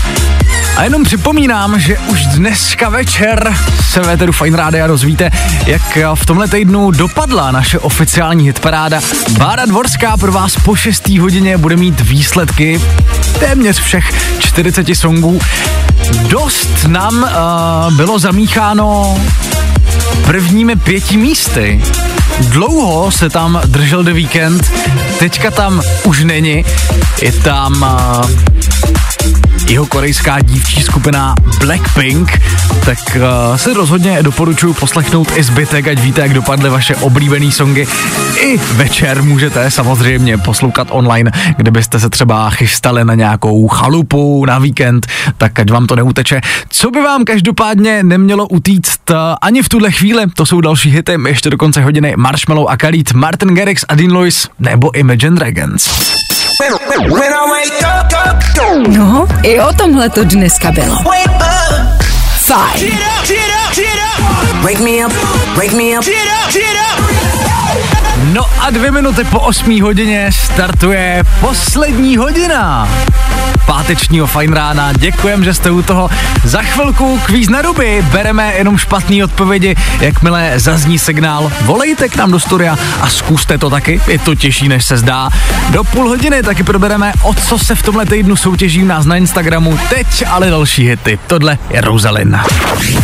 A 0.78 0.84
jenom 0.84 1.04
připomínám, 1.04 1.80
že 1.80 1.98
už 1.98 2.26
dneska 2.26 2.90
večer 2.90 3.56
se 3.82 4.00
ve 4.00 4.14
Eteru 4.14 4.32
Fine 4.32 4.58
Rádia 4.58 4.88
dozvíte, 4.88 5.32
jak 5.66 5.98
v 6.16 6.26
tomhle 6.26 6.48
týdnu 6.48 6.92
dopadla 6.92 7.52
naše 7.52 7.80
oficiální 7.80 8.46
hitparáda. 8.46 9.02
Bára 9.38 9.66
Dvorská 9.66 10.18
pro 10.18 10.32
vás 10.32 10.56
po 10.56 10.76
6. 10.76 11.10
hodině 11.10 11.58
bude 11.58 11.76
mít 11.76 12.02
výsledky 12.02 12.82
téměř 13.40 13.80
všech 13.80 14.40
40 14.40 14.96
songů. 14.96 15.40
Dost 16.28 16.86
nám 16.88 17.24
uh, 17.24 17.96
bylo 17.96 18.20
zamícháno 18.20 19.18
prvními 20.26 20.76
pěti 20.76 21.18
místy. 21.18 21.84
Dlouho 22.40 23.12
se 23.12 23.30
tam 23.30 23.62
držel 23.66 24.04
The 24.04 24.14
Weekend, 24.14 24.72
teďka 25.20 25.52
tam 25.52 25.82
už 26.04 26.24
není, 26.24 26.66
je 27.22 27.32
tam 27.32 27.82
uh, 27.82 28.59
jeho 29.70 29.86
korejská 29.86 30.40
dívčí 30.42 30.82
skupina 30.82 31.36
Blackpink, 31.60 32.42
tak 32.86 32.98
uh, 33.16 33.58
si 33.58 33.74
rozhodně 33.74 34.24
doporučuji 34.24 34.74
poslechnout 34.74 35.32
i 35.36 35.44
zbytek, 35.44 35.88
ať 35.88 36.00
víte, 36.00 36.22
jak 36.22 36.34
dopadly 36.34 36.70
vaše 36.70 36.96
oblíbené 36.96 37.52
songy. 37.52 37.88
I 38.40 38.58
večer 38.58 39.24
můžete 39.24 39.72
samozřejmě 39.72 40.38
poslouchat 40.38 40.88
online, 40.92 41.32
kdybyste 41.58 42.00
se 42.00 42.10
třeba 42.10 42.50
chystali 42.50 43.06
na 43.06 43.16
nějakou 43.16 43.68
chalupu 43.68 44.46
na 44.46 44.60
víkend, 44.60 45.08
tak 45.38 45.60
ať 45.60 45.72
vám 45.72 45.88
to 45.88 45.96
neuteče. 45.96 46.42
Co 46.70 46.92
by 46.92 47.02
vám 47.02 47.26
každopádně 47.26 48.04
nemělo 48.04 48.48
utíct 48.48 49.10
uh, 49.10 49.18
ani 49.42 49.64
v 49.64 49.70
tuhle 49.70 49.92
chvíli, 49.92 50.24
to 50.36 50.46
jsou 50.46 50.62
další 50.62 50.92
hity, 50.92 51.18
ještě 51.28 51.50
do 51.50 51.58
konce 51.58 51.82
hodiny 51.82 52.14
Marshmallow 52.18 52.70
a 52.70 52.78
Khalid, 52.78 53.14
Martin 53.14 53.56
Garrix 53.56 53.86
a 53.90 53.96
Dean 53.96 54.18
Lewis 54.18 54.48
nebo 54.60 54.96
Imagine 54.96 55.36
Dragons. 55.36 55.90
No, 58.88 59.28
i 59.44 59.60
o 59.60 59.74
tomhle 59.74 60.10
to 60.10 60.24
dneska 60.24 60.72
bylo. 60.72 60.96
Fajn. 62.46 62.98
Wake 64.64 64.80
me 64.80 65.06
up, 65.06 65.14
wake 65.58 65.76
me 65.76 66.00
up. 66.00 66.06
No 68.34 68.46
a 68.60 68.70
dvě 68.70 68.92
minuty 68.92 69.24
po 69.24 69.40
8 69.40 69.82
hodině 69.82 70.30
startuje 70.32 71.24
poslední 71.40 72.18
hodina 72.18 72.88
pátečního 73.70 74.28
fajn 74.28 74.54
rána. 74.54 74.94
Děkujem, 74.94 75.44
že 75.44 75.54
jste 75.54 75.72
u 75.72 75.82
toho. 75.82 76.10
Za 76.44 76.62
chvilku 76.62 77.20
kvíz 77.26 77.50
na 77.50 77.62
ruby. 77.62 78.06
Bereme 78.12 78.54
jenom 78.54 78.78
špatné 78.78 79.24
odpovědi. 79.24 79.76
Jakmile 80.00 80.54
zazní 80.56 81.00
signál, 81.00 81.52
volejte 81.62 82.10
k 82.10 82.16
nám 82.16 82.32
do 82.32 82.40
studia 82.40 82.78
a 83.02 83.10
zkuste 83.10 83.58
to 83.58 83.70
taky. 83.70 84.02
Je 84.08 84.20
to 84.20 84.36
těžší, 84.36 84.68
než 84.68 84.86
se 84.86 84.98
zdá. 84.98 85.30
Do 85.70 85.84
půl 85.84 86.10
hodiny 86.10 86.44
taky 86.44 86.64
probereme, 86.64 87.14
o 87.24 87.34
co 87.34 87.60
se 87.60 87.76
v 87.76 87.84
tomhle 87.84 88.06
týdnu 88.06 88.36
soutěží 88.36 88.84
u 88.84 88.86
nás 88.86 89.06
na 89.06 89.16
Instagramu. 89.16 89.80
Teď 89.90 90.24
ale 90.28 90.50
další 90.50 90.88
hity. 90.88 91.20
Tohle 91.28 91.58
je 91.70 91.82
Rosalina. 91.82 92.46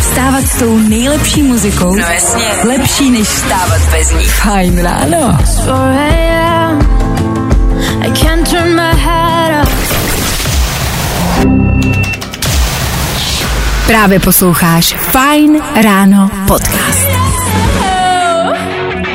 Vstávat 0.00 0.44
s 0.44 0.58
tou 0.58 0.78
nejlepší 0.78 1.42
muzikou. 1.42 1.96
No 1.96 2.06
jasně. 2.12 2.44
Lepší 2.64 3.10
než 3.10 3.28
vstávat 3.28 3.80
bez 3.90 4.12
ní. 4.12 4.24
Fajn 4.24 4.82
ráno. 4.82 5.15
4 5.16 5.72
a.m. 5.72 6.78
I 8.02 8.10
can't 8.10 8.50
turn 8.50 8.74
my 8.74 8.92
head 8.94 9.62
up. 9.62 9.72
Právě 13.86 14.20
posloucháš 14.20 14.94
Fajn 14.94 15.62
ráno 15.82 16.30
podcast. 16.46 17.06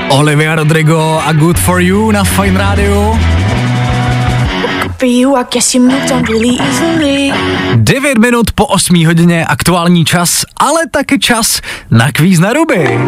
Olivia 0.09 0.55
Rodrigo 0.55 1.21
a 1.25 1.33
Good 1.33 1.57
For 1.59 1.81
You 1.81 2.11
na 2.11 2.23
Fine 2.23 2.59
Radio. 2.59 3.19
For 4.97 5.09
you, 5.09 5.35
I 5.35 5.43
guess 5.53 5.75
you 5.75 5.83
moved 5.83 6.11
on 6.11 6.23
really 6.23 6.57
easily. 6.59 7.33
9 7.75 8.17
minut 8.17 8.51
po 8.51 8.65
8 8.65 9.05
hodině 9.05 9.45
aktuální 9.45 10.05
čas, 10.05 10.45
ale 10.57 10.81
taky 10.91 11.19
čas 11.19 11.61
na 11.91 12.11
kvíz 12.11 12.39
na 12.39 12.53
ruby. 12.53 12.99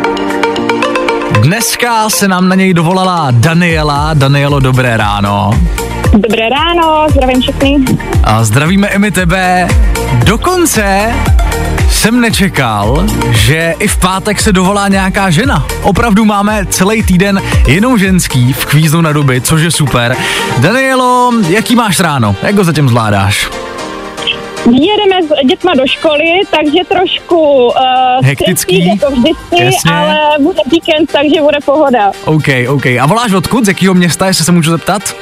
Dneska 1.41 2.09
se 2.09 2.27
nám 2.27 2.49
na 2.49 2.55
něj 2.55 2.73
dovolala 2.73 3.27
Daniela. 3.31 4.13
Danielo, 4.13 4.59
dobré 4.59 4.97
ráno. 4.97 5.51
Dobré 6.13 6.49
ráno, 6.49 7.07
zdravím 7.09 7.41
všechny. 7.41 7.77
A 8.23 8.43
zdravíme 8.43 8.87
i 8.87 8.99
my 8.99 9.11
tebe. 9.11 9.67
Dokonce 10.25 11.13
jsem 11.89 12.21
nečekal, 12.21 13.03
že 13.29 13.75
i 13.79 13.87
v 13.87 13.97
pátek 13.97 14.41
se 14.41 14.53
dovolá 14.53 14.87
nějaká 14.87 15.29
žena. 15.29 15.65
Opravdu 15.81 16.25
máme 16.25 16.65
celý 16.65 17.03
týden 17.03 17.41
jenom 17.67 17.97
ženský 17.97 18.53
v 18.53 18.65
kvízu 18.65 19.01
na 19.01 19.11
ruby, 19.11 19.41
což 19.41 19.61
je 19.61 19.71
super. 19.71 20.15
Danielo, 20.57 21.31
jaký 21.49 21.75
máš 21.75 21.99
ráno? 21.99 22.35
Jak 22.43 22.55
ho 22.55 22.63
zatím 22.63 22.89
zvládáš? 22.89 23.49
Jedeme 24.71 25.21
s 25.27 25.47
dětma 25.47 25.73
do 25.75 25.87
školy, 25.87 26.23
takže 26.51 26.79
trošku 26.89 27.65
uh, 27.65 27.71
Hektický? 28.25 28.87
jako 28.87 29.11
vždycky, 29.11 29.63
Jasně. 29.63 29.91
ale 29.91 30.17
bude 30.39 30.59
víkend, 30.71 31.11
takže 31.11 31.41
bude 31.41 31.57
pohoda. 31.65 32.11
OK, 32.25 32.47
OK. 32.69 32.85
A 32.85 33.05
voláš 33.05 33.31
odkud? 33.33 33.65
Z 33.65 33.67
jakého 33.67 33.93
města, 33.93 34.27
jestli 34.27 34.45
se 34.45 34.51
můžu 34.51 34.71
zeptat? 34.71 35.15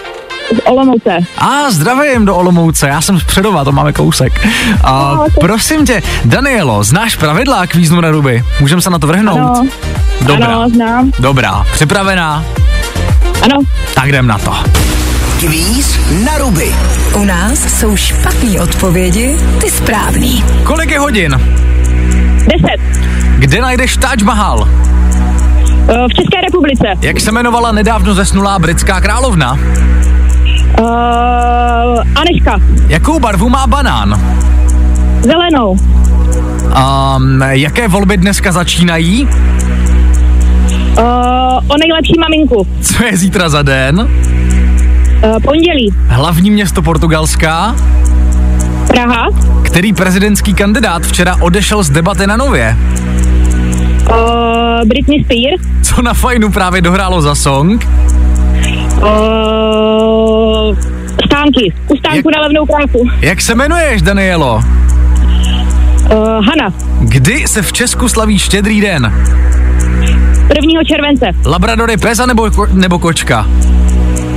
Z 0.56 0.60
Olomouce. 0.66 1.18
A 1.38 1.72
zdravím 1.72 2.26
do 2.26 2.36
Olomouce, 2.36 2.88
já 2.88 3.02
jsem 3.02 3.20
z 3.20 3.24
Předova, 3.24 3.64
to 3.64 3.72
máme 3.72 3.94
kousek. 3.94 4.48
A 4.84 5.14
No, 5.16 5.26
prosím 5.40 5.86
tě, 5.86 6.02
Danielo, 6.26 6.84
znáš 6.84 7.16
pravidla 7.16 7.68
kvíznu 7.68 8.02
na 8.02 8.12
ruby? 8.12 8.44
Můžeme 8.60 8.82
se 8.82 8.90
na 8.90 9.00
to 9.00 9.08
vrhnout? 9.08 9.38
Ano. 9.40 9.68
Dobrá. 10.22 10.48
Ano, 10.48 10.70
znám. 10.70 11.12
Dobrá, 11.20 11.66
připravená? 11.74 12.46
Ano. 13.44 13.58
Tak 13.96 14.08
jdem 14.08 14.28
na 14.28 14.38
to. 14.38 14.54
Kvíz 15.42 16.00
na 16.26 16.38
ruby. 16.38 16.76
U 17.16 17.26
nás 17.26 17.80
jsou 17.80 17.96
špatné 17.96 18.62
odpovědi, 18.62 19.36
ty 19.62 19.70
správný. 19.70 20.44
Kolik 20.64 20.92
je 20.92 21.00
hodin? 21.00 21.42
Deset. 22.38 22.82
Kde 23.38 23.62
najdeš 23.62 23.98
Taj 23.98 24.18
Mahal? 24.24 24.60
Uh, 24.60 24.68
v 25.88 26.14
České 26.14 26.42
republice. 26.42 26.84
Jak 27.02 27.20
se 27.20 27.30
jmenovala 27.30 27.72
nedávno 27.72 28.14
zesnulá 28.14 28.60
britská 28.60 29.02
královna? 29.02 29.54
Uh, 29.54 30.88
Aneška. 32.16 32.60
Jakou 32.88 33.20
barvu 33.20 33.50
má 33.50 33.68
banán? 33.68 34.22
Zelenou. 35.22 35.72
Um, 35.72 37.42
jaké 37.42 37.88
volby 37.88 38.18
dneska 38.18 38.52
začínají? 38.52 39.28
Uh, 40.98 41.04
o 41.68 41.78
nejlepší 41.80 42.14
maminku. 42.20 42.68
Co 42.82 43.04
je 43.04 43.18
zítra 43.18 43.50
za 43.50 43.62
den? 43.62 44.08
Uh, 45.24 45.40
pondělí. 45.44 45.94
Hlavní 46.08 46.52
město 46.52 46.82
Portugalska? 46.82 47.76
Praha. 48.88 49.28
Který 49.64 49.94
prezidentský 49.94 50.54
kandidát 50.54 51.04
včera 51.04 51.36
odešel 51.42 51.84
z 51.84 51.90
debaty 51.90 52.28
na 52.28 52.38
nově? 52.38 52.78
Uh, 54.10 54.16
Britney 54.88 55.24
Spears. 55.24 55.62
Co 55.82 56.02
na 56.02 56.14
fajnu 56.14 56.52
právě 56.52 56.82
dohrálo 56.82 57.22
za 57.22 57.36
song? 57.36 57.88
Uh, 59.02 60.78
stánky. 61.26 61.74
U 61.88 61.98
stánku 61.98 62.30
Jak- 62.30 62.36
na 62.36 62.42
levnou 62.42 62.66
krásu. 62.66 63.06
Jak 63.22 63.42
se 63.42 63.52
jmenuješ, 63.52 64.02
Danielo? 64.02 64.56
Uh, 64.56 64.62
Hana. 66.46 66.74
Kdy 67.00 67.48
se 67.48 67.62
v 67.62 67.74
Česku 67.74 68.10
slaví 68.10 68.40
štědrý 68.40 68.82
den? 68.82 69.14
1. 70.56 70.84
července. 70.88 71.26
Labrador 71.46 71.92
je 71.92 71.98
pes 71.98 72.20
a 72.20 72.26
nebo, 72.26 72.50
nebo 72.74 73.00
kočka? 73.00 73.48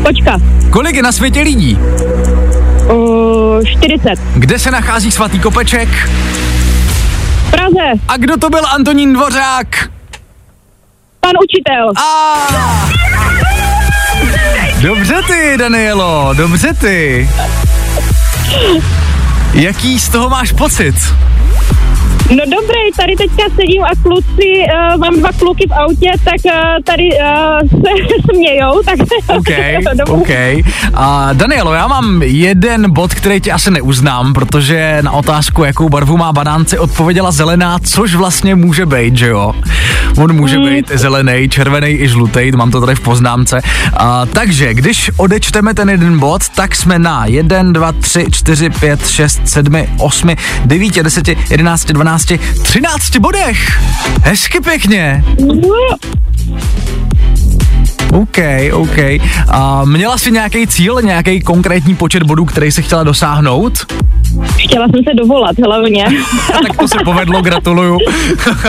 Počka. 0.05 0.39
Kolik 0.71 0.97
je 0.97 1.03
na 1.03 1.13
světě 1.13 1.41
lidí? 1.41 1.79
Uh, 2.93 3.65
40. 3.65 4.11
Kde 4.35 4.59
se 4.59 4.71
nachází 4.71 5.11
svatý 5.11 5.41
kopeček? 5.41 5.89
V 7.47 7.51
Praze. 7.51 8.01
A 8.09 8.17
kdo 8.17 8.37
to 8.37 8.51
byl 8.51 8.67
Antonín 8.75 9.13
Dvořák? 9.13 9.91
Pan 11.21 11.33
učitel. 11.45 11.91
A... 11.97 12.89
Dobře 14.83 15.15
ty, 15.27 15.57
Danielo, 15.59 16.31
dobře 16.37 16.75
ty. 16.75 17.29
Jaký 19.55 20.01
z 20.01 20.09
toho 20.09 20.29
máš 20.29 20.53
pocit? 20.53 20.95
No 22.31 22.45
dobrý, 22.45 22.93
tady 22.97 23.17
teďka 23.17 23.43
sedím 23.55 23.85
a 23.85 23.91
kluci, 24.03 24.51
uh, 24.93 25.01
mám 25.01 25.21
dva 25.21 25.33
kluky 25.33 25.67
v 25.69 25.73
autě, 25.73 26.11
tak 26.25 26.41
uh, 26.45 26.53
tady 26.85 27.09
uh, 27.19 27.81
se 27.81 28.15
smějou, 28.35 28.83
tak 28.85 28.99
OK. 29.37 29.49
OK. 30.09 30.31
A 30.95 31.33
Danielo, 31.33 31.75
já 31.75 31.87
mám 31.87 32.23
jeden 32.23 32.93
bod, 32.93 33.15
který 33.15 33.41
ti 33.41 33.53
asi 33.53 33.71
neuznám, 33.71 34.33
protože 34.33 34.99
na 35.03 35.13
otázku, 35.13 35.65
jakou 35.65 35.89
barvu 35.89 36.17
má 36.17 36.33
banánce, 36.33 36.79
odpověděla 36.79 37.31
zelená, 37.31 37.79
což 37.79 38.15
vlastně 38.15 38.55
může 38.55 38.87
být, 38.87 39.17
že 39.17 39.27
jo? 39.29 39.53
On 40.17 40.33
může 40.33 40.59
být 40.59 40.91
zelený, 40.95 41.49
červený 41.49 41.89
i 41.89 42.09
žlutý, 42.09 42.53
mám 42.57 42.71
to 42.71 42.81
tady 42.81 42.95
v 42.95 43.01
poznámce. 43.01 43.61
A, 43.97 44.27
takže, 44.27 44.75
když 44.75 45.11
odečteme 45.17 45.75
ten 45.75 45.91
jeden 45.91 46.19
bod, 46.19 46.49
tak 46.49 46.77
jsme 46.77 46.99
na 46.99 47.27
1, 47.27 47.63
2, 47.63 47.93
3, 47.93 48.27
4, 48.31 48.71
5, 48.71 49.09
6, 49.09 49.41
7, 49.45 49.87
8, 49.99 50.31
9, 50.65 50.95
10, 51.03 51.29
11, 51.51 51.85
12, 51.85 52.33
13 52.63 53.17
bodech. 53.17 53.83
Hezky 54.23 54.61
pěkně. 54.61 55.25
OK, 58.13 58.39
OK. 58.73 58.99
A 59.49 59.85
měla 59.85 60.19
jsi 60.19 60.33
nějaký 60.33 60.67
cíl, 60.67 61.03
nějaký 61.03 61.41
konkrétní 61.41 61.95
počet 61.95 62.23
bodů, 62.23 62.45
který 62.45 62.73
jsi 62.73 62.83
chtěla 62.83 63.03
dosáhnout? 63.03 63.87
Chtěla 64.59 64.87
jsem 64.89 65.05
se 65.05 65.15
dovolat 65.15 65.57
hlavně. 65.67 66.07
tak 66.53 66.77
to 66.77 66.89
se 66.89 66.99
povedlo, 67.05 67.43
gratuluju. 67.43 67.99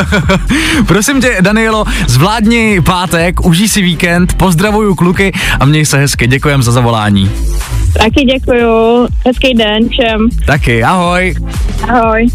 Prosím 0.87 1.21
tě, 1.21 1.37
Danielo, 1.41 1.85
zvládni 2.07 2.81
pátek, 2.81 3.45
užij 3.45 3.67
si 3.67 3.81
víkend, 3.81 4.33
pozdravuju 4.33 4.95
kluky 4.95 5.31
a 5.59 5.65
měj 5.65 5.85
se 5.85 5.97
hezky. 5.97 6.27
Děkujem 6.27 6.63
za 6.63 6.71
zavolání. 6.71 7.31
Taky 7.99 8.25
děkuju. 8.25 9.07
Hezký 9.25 9.53
den 9.53 9.89
všem. 9.89 10.29
Taky, 10.45 10.83
ahoj. 10.83 11.35
Ahoj. 11.89 12.27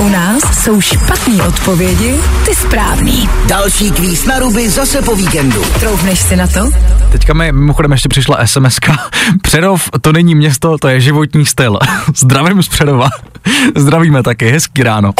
U 0.00 0.08
nás 0.08 0.42
jsou 0.62 0.80
špatné 0.80 1.42
odpovědi, 1.42 2.14
ty 2.44 2.54
správný. 2.54 3.28
Další 3.46 3.90
kvíz 3.90 4.24
na 4.24 4.38
ruby 4.38 4.70
zase 4.70 5.02
po 5.02 5.16
víkendu. 5.16 5.64
Troufneš 5.80 6.18
si 6.18 6.36
na 6.36 6.46
to? 6.46 6.70
Teďka 7.12 7.34
mi 7.34 7.52
mimochodem 7.52 7.92
ještě 7.92 8.08
přišla 8.08 8.46
sms 8.46 8.76
Přerov 9.42 9.90
to 10.00 10.12
není 10.12 10.34
město, 10.34 10.78
to 10.78 10.88
je 10.88 11.00
životní 11.00 11.46
styl. 11.46 11.78
Zdravím 12.16 12.62
z 12.62 12.68
Přerova. 12.68 13.08
Zdravíme 13.76 14.22
taky, 14.22 14.50
hezký 14.50 14.82
ráno. 14.82 15.12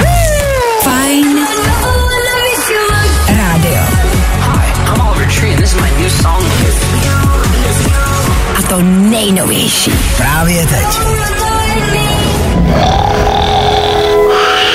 Fajn 0.83 1.47
rádio. 3.29 3.83
Song. 6.23 6.45
A 8.59 8.63
to 8.69 8.83
nejnovější. 8.83 9.93
Právě 10.17 10.67
teď. 10.67 10.87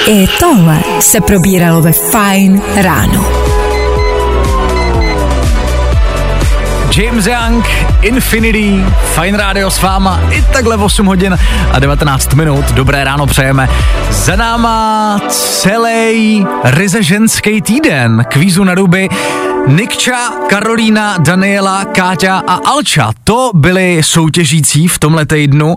I 0.07 0.27
tohle 0.39 0.79
se 0.99 1.21
probíralo 1.21 1.81
ve 1.81 1.91
Fajn 1.91 2.61
ráno. 2.75 3.25
James 6.97 7.25
Young, 7.25 7.65
Infinity, 8.01 8.85
Fine 9.03 9.37
Radio 9.37 9.71
s 9.71 9.81
váma 9.81 10.21
i 10.31 10.41
takhle 10.41 10.75
8 10.77 11.05
hodin 11.05 11.37
a 11.71 11.79
19 11.79 12.33
minut. 12.33 12.71
Dobré 12.71 13.03
ráno 13.03 13.27
přejeme. 13.27 13.69
Za 14.09 14.35
náma 14.35 15.19
celý 15.29 16.45
ryze 16.63 17.03
ženský 17.03 17.61
týden. 17.61 18.25
Kvízu 18.29 18.63
na 18.63 18.75
ruby. 18.75 19.09
Nikča, 19.67 20.31
Karolína, 20.49 21.17
Daniela, 21.17 21.85
Káťa 21.85 22.43
a 22.47 22.53
Alča. 22.53 23.11
To 23.23 23.51
byli 23.53 24.03
soutěžící 24.03 24.87
v 24.87 24.99
tomhle 24.99 25.25
týdnu. 25.25 25.75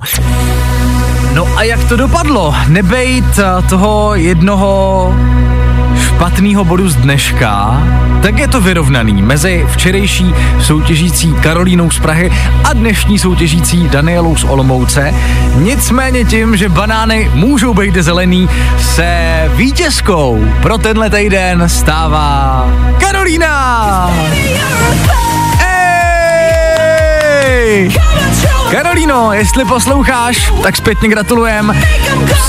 No 1.34 1.46
a 1.56 1.62
jak 1.62 1.84
to 1.84 1.96
dopadlo? 1.96 2.54
Nebejt 2.68 3.38
eh, 3.38 3.62
toho 3.68 4.14
jednoho 4.14 5.14
špatného 5.98 6.64
bodu 6.64 6.88
z 6.88 6.96
dneška, 6.96 7.82
tak 8.22 8.38
je 8.38 8.48
to 8.48 8.60
vyrovnaný 8.60 9.22
mezi 9.22 9.66
včerejší 9.70 10.34
soutěžící 10.60 11.34
Karolínou 11.42 11.90
z 11.90 11.98
Prahy 11.98 12.32
a 12.64 12.72
dnešní 12.72 13.18
soutěžící 13.18 13.88
Danielou 13.88 14.36
z 14.36 14.44
Olomouce. 14.44 15.14
Nicméně 15.54 16.24
tím, 16.24 16.56
že 16.56 16.68
banány 16.68 17.30
můžou 17.34 17.74
být 17.74 17.94
zelený, 17.94 18.48
se 18.78 19.50
vítězkou 19.54 20.44
pro 20.62 20.78
tenhle 20.78 21.10
týden 21.10 21.68
stává 21.68 22.66
Karolína! 22.98 24.10
Ej! 25.66 27.90
Karolíno, 28.74 29.32
jestli 29.32 29.64
posloucháš, 29.64 30.52
tak 30.62 30.76
zpětně 30.76 31.08
gratulujem. 31.08 31.82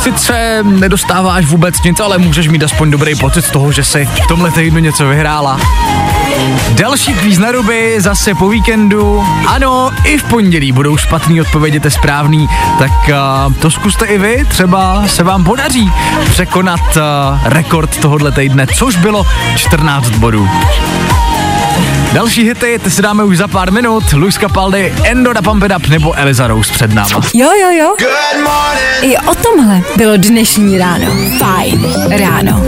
Sice 0.01 0.59
nedostáváš 0.63 1.45
vůbec 1.45 1.81
nic, 1.83 1.99
ale 1.99 2.17
můžeš 2.17 2.47
mít 2.47 2.63
aspoň 2.63 2.91
dobrý 2.91 3.15
pocit 3.15 3.45
z 3.45 3.51
toho, 3.51 3.71
že 3.71 3.83
si 3.83 4.05
v 4.05 4.27
tomhle 4.27 4.51
týdnu 4.51 4.79
něco 4.79 5.07
vyhrála. 5.07 5.59
Další 6.71 7.13
kvíz 7.13 7.37
na 7.37 7.51
ruby 7.51 7.95
zase 7.97 8.35
po 8.35 8.49
víkendu. 8.49 9.25
Ano, 9.47 9.91
i 10.03 10.17
v 10.17 10.23
pondělí 10.23 10.71
budou 10.71 10.97
špatný 10.97 11.41
odpovědi, 11.41 11.79
te 11.79 11.91
správný, 11.91 12.49
tak 12.79 12.91
uh, 13.09 13.53
to 13.53 13.71
zkuste 13.71 14.05
i 14.05 14.17
vy, 14.17 14.45
třeba 14.49 15.03
se 15.07 15.23
vám 15.23 15.43
podaří 15.43 15.91
překonat 16.29 16.97
uh, 16.97 17.03
rekord 17.43 17.97
tohohle 17.97 18.31
týdne, 18.31 18.67
což 18.67 18.95
bylo 18.95 19.25
14 19.55 20.09
bodů. 20.09 20.49
Další 22.15 22.43
hity, 22.43 22.79
ty 22.83 22.91
si 22.91 23.01
dáme 23.01 23.23
už 23.23 23.37
za 23.37 23.47
pár 23.47 23.71
minut. 23.71 24.13
Luis 24.13 24.35
Capaldi, 24.35 24.93
Endo 25.03 25.33
da 25.33 25.41
Pump 25.41 25.63
It 25.63 25.71
Up 25.77 25.87
nebo 25.87 26.13
Eliza 26.13 26.47
Rose 26.47 26.73
před 26.73 26.93
náma. 26.93 27.21
Jo, 27.33 27.49
jo, 27.61 27.69
jo. 27.71 27.95
I 29.01 29.17
o 29.17 29.35
tomhle 29.35 29.81
bylo 29.97 30.17
dnešní 30.17 30.77
ráno. 30.77 31.05
Fajn 31.39 31.93
ráno. 32.09 32.63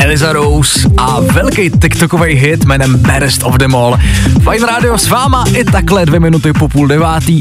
Eliza 0.00 0.32
Rose 0.32 0.88
a 0.96 1.20
velký 1.20 1.70
TikTokový 1.70 2.34
hit 2.34 2.64
jménem 2.64 2.96
Best 2.98 3.42
of 3.42 3.58
Them 3.58 3.76
All. 3.76 3.98
Fajn 4.42 4.62
rádio 4.62 4.98
s 4.98 5.08
váma 5.08 5.44
i 5.54 5.64
takhle 5.64 6.06
dvě 6.06 6.20
minuty 6.20 6.52
po 6.52 6.68
půl 6.68 6.88
devátý. 6.88 7.40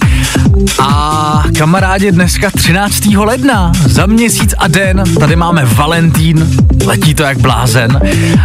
A 0.80 1.44
kamarádi, 1.58 2.12
dneska 2.12 2.52
13. 2.52 3.06
ledna, 3.06 3.72
za 3.86 4.06
měsíc 4.06 4.54
a 4.58 4.68
den, 4.68 5.04
tady 5.20 5.36
máme 5.36 5.66
Valentín, 5.66 6.48
letí 6.86 7.16
to 7.16 7.24
jak 7.24 7.38
blázen. 7.38 8.02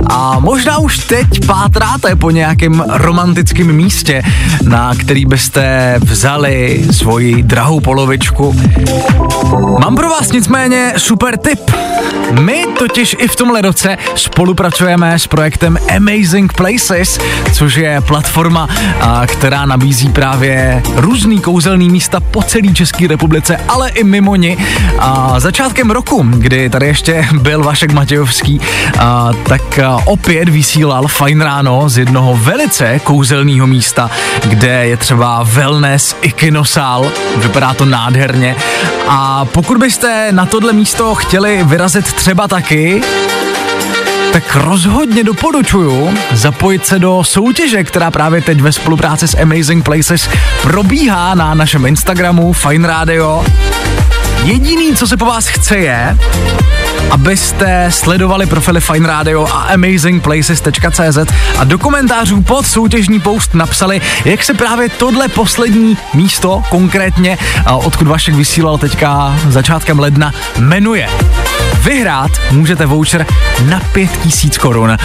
A 0.07 0.39
možná 0.41 0.79
už 0.79 0.99
teď 0.99 1.47
pátráte 1.47 2.17
po 2.17 2.31
nějakém 2.31 2.85
romantickém 2.89 3.73
místě, 3.73 4.23
na 4.63 4.95
který 4.95 5.25
byste 5.25 5.95
vzali 6.03 6.85
svoji 6.91 7.43
drahou 7.43 7.81
polovičku. 7.81 8.57
Mám 9.79 9.97
pro 9.97 10.09
vás 10.09 10.33
nicméně 10.33 10.93
super 10.97 11.37
tip. 11.37 11.71
My 12.41 12.65
totiž 12.79 13.17
i 13.19 13.29
v 13.29 13.37
tomhle 13.37 13.61
roce 13.61 13.97
spolupracujeme 14.15 15.19
s 15.19 15.27
projektem 15.27 15.79
Amazing 15.97 16.53
Places, 16.53 17.19
což 17.53 17.75
je 17.75 18.01
platforma, 18.01 18.69
která 19.27 19.67
nabízí 19.67 20.09
právě 20.09 20.83
různý 20.95 21.41
kouzelný 21.41 21.91
místa 21.91 22.21
po 22.21 22.43
celé 22.43 22.73
České 22.73 23.07
republice, 23.07 23.61
ale 23.69 23.91
i 23.91 24.05
mimo 24.05 24.37
ní. 24.37 24.57
A 24.99 25.41
začátkem 25.41 25.91
roku, 25.91 26.23
kdy 26.23 26.71
tady 26.71 26.87
ještě 26.87 27.29
byl 27.33 27.65
Vašek 27.65 27.93
Matějovský, 27.93 28.61
a, 28.99 29.31
tak 29.49 29.81
opět 30.05 30.49
vysílal 30.49 31.09
Fajn 31.09 31.41
ráno 31.41 31.89
z 31.89 31.99
jednoho 31.99 32.37
velice 32.37 32.99
kouzelného 32.99 33.67
místa, 33.67 34.11
kde 34.45 34.87
je 34.87 34.97
třeba 34.97 35.43
wellness 35.43 36.17
i 36.23 36.33
kinosál. 36.33 37.13
Vypadá 37.37 37.75
to 37.75 37.85
nádherně. 37.85 38.57
A 39.09 39.45
pokud 39.45 39.79
byste 39.79 40.29
na 40.31 40.47
tohle 40.47 40.73
místo 40.73 41.15
chtěli 41.15 41.65
vyrazit 41.65 42.13
třeba 42.13 42.49
taky, 42.49 43.03
tak 44.33 44.57
rozhodně 44.57 45.25
doporučuju 45.25 46.15
zapojit 46.33 46.87
se 46.87 46.99
do 46.99 47.25
soutěže, 47.25 47.85
která 47.85 48.11
právě 48.11 48.43
teď 48.43 48.61
ve 48.61 48.73
spolupráci 48.73 49.29
s 49.29 49.41
Amazing 49.41 49.85
Places 49.85 50.29
probíhá 50.63 51.35
na 51.35 51.55
našem 51.55 51.87
Instagramu 51.87 52.53
Fine 52.53 52.89
Radio. 52.89 53.45
Jediný, 54.45 54.97
co 54.97 55.07
se 55.07 55.17
po 55.17 55.25
vás 55.25 55.47
chce, 55.47 55.77
je, 55.77 56.19
abyste 57.11 57.87
sledovali 57.91 58.47
profily 58.47 58.81
Fine 58.81 59.09
Radio 59.09 59.47
a 59.47 59.63
amazingplaces.cz 59.63 61.19
a 61.59 61.65
do 61.65 61.79
komentářů 61.79 62.43
pod 62.43 62.67
soutěžní 62.67 63.21
post 63.21 63.55
napsali, 63.55 64.01
jak 64.25 64.45
se 64.45 64.55
právě 64.55 64.89
tohle 64.89 65.29
poslední 65.29 65.97
místo, 66.15 66.63
konkrétně 66.69 67.39
odkud 67.73 68.09
Vašek 68.09 68.35
vysílal 68.35 68.79
teďka 68.79 69.37
začátkem 69.49 69.99
ledna, 69.99 70.33
jmenuje. 70.59 71.09
Vyhrát 71.85 72.31
můžete 72.51 72.87
voucher 72.87 73.27
na 73.65 73.81
5000 73.93 74.59
korun. 74.59 74.97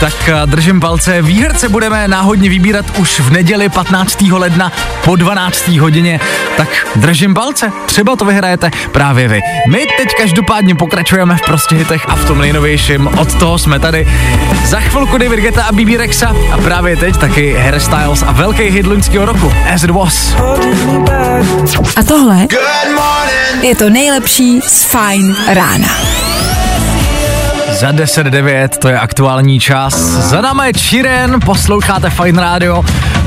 Tak 0.00 0.28
a, 0.28 0.46
držím 0.46 0.80
palce, 0.80 1.22
výherce 1.22 1.68
budeme 1.68 2.08
náhodně 2.08 2.48
vybírat 2.48 2.86
už 2.98 3.20
v 3.20 3.30
neděli 3.30 3.68
15. 3.68 4.20
ledna 4.20 4.72
po 5.04 5.16
12. 5.16 5.68
hodině. 5.68 6.20
Tak 6.56 6.68
držím 6.96 7.34
palce, 7.34 7.72
třeba 7.86 8.16
to 8.16 8.24
vyhrajete 8.24 8.70
právě 8.92 9.28
vy. 9.28 9.40
My 9.70 9.86
teď 9.98 10.08
každopádně 10.18 10.74
pokračujeme 10.74 11.36
v 11.36 11.42
prostě 11.42 11.76
hitech 11.76 12.06
a 12.08 12.16
v 12.16 12.24
tom 12.24 12.38
nejnovějším. 12.38 13.06
Od 13.06 13.34
toho 13.34 13.58
jsme 13.58 13.78
tady. 13.78 14.08
Za 14.64 14.80
chvilku 14.80 15.18
David 15.18 15.40
Guetta 15.40 15.62
a 15.62 15.72
BB 15.72 15.96
Rexa 15.96 16.34
a 16.52 16.58
právě 16.58 16.96
teď 16.96 17.16
taky 17.16 17.56
Harry 17.58 17.80
Styles 17.80 18.22
a 18.22 18.32
velký 18.32 18.62
hit 18.62 18.86
loňského 18.86 19.24
roku 19.26 19.52
As 19.74 19.82
It 19.82 19.90
Was. 19.90 20.36
A 21.96 22.02
tohle 22.02 22.46
je 23.62 23.74
to 23.76 23.90
nejlepší 23.90 24.60
z 24.60 24.84
Fajn 24.84 25.36
rána. 25.48 26.13
Za 27.72 27.92
10.09, 27.92 28.68
to 28.68 28.88
je 28.88 28.98
aktuální 28.98 29.60
čas. 29.60 29.94
Za 30.04 30.40
náma 30.40 30.66
je 30.66 30.72
Čiren, 30.72 31.40
posloucháte 31.44 32.10
Fine 32.10 32.42
Radio. 32.42 32.84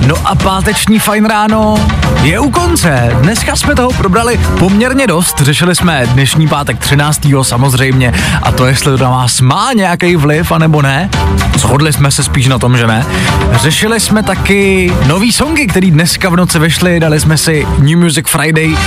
No 0.07 0.15
a 0.25 0.35
páteční 0.35 0.99
Fine 0.99 1.29
Ráno 1.29 1.87
je 2.23 2.39
u 2.39 2.49
konce. 2.49 3.09
Dneska 3.21 3.55
jsme 3.55 3.75
toho 3.75 3.89
probrali 3.89 4.39
poměrně 4.59 5.07
dost. 5.07 5.41
Řešili 5.41 5.75
jsme 5.75 6.07
dnešní 6.13 6.47
pátek 6.47 6.79
13. 6.79 7.27
samozřejmě 7.41 8.13
a 8.43 8.51
to, 8.51 8.65
jestli 8.65 8.97
to 8.97 9.03
na 9.03 9.09
vás 9.09 9.41
má 9.41 9.69
nějaký 9.75 10.15
vliv, 10.15 10.51
anebo 10.51 10.81
ne. 10.81 11.09
Shodli 11.57 11.93
jsme 11.93 12.11
se 12.11 12.23
spíš 12.23 12.47
na 12.47 12.59
tom, 12.59 12.77
že 12.77 12.87
ne. 12.87 13.05
Řešili 13.51 13.99
jsme 13.99 14.23
taky 14.23 14.91
nový 15.05 15.31
songy, 15.31 15.67
který 15.67 15.91
dneska 15.91 16.29
v 16.29 16.35
noci 16.35 16.59
vyšly. 16.59 16.99
Dali 16.99 17.19
jsme 17.19 17.37
si 17.37 17.67
New 17.79 17.97
Music 17.97 18.27
Friday 18.27 18.77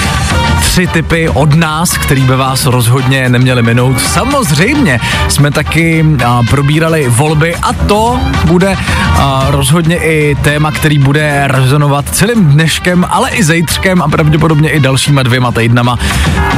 tři 0.60 0.86
typy 0.86 1.28
od 1.28 1.54
nás, 1.54 1.90
který 1.90 2.22
by 2.22 2.36
vás 2.36 2.66
rozhodně 2.66 3.28
neměli 3.28 3.62
minout. 3.62 4.00
Samozřejmě 4.00 5.00
jsme 5.28 5.39
taky 5.50 6.04
a, 6.26 6.42
probírali 6.50 7.08
volby 7.08 7.56
a 7.56 7.72
to 7.72 8.20
bude 8.44 8.76
rozhodně 9.48 9.96
i 9.96 10.36
téma, 10.42 10.72
který 10.72 10.98
bude 10.98 11.42
rezonovat 11.46 12.04
celým 12.12 12.44
dneškem, 12.44 13.06
ale 13.10 13.30
i 13.30 13.44
zítřkem 13.44 14.02
a 14.02 14.08
pravděpodobně 14.08 14.70
i 14.70 14.80
dalšíma 14.80 15.22
dvěma 15.22 15.52
týdnama. 15.52 15.98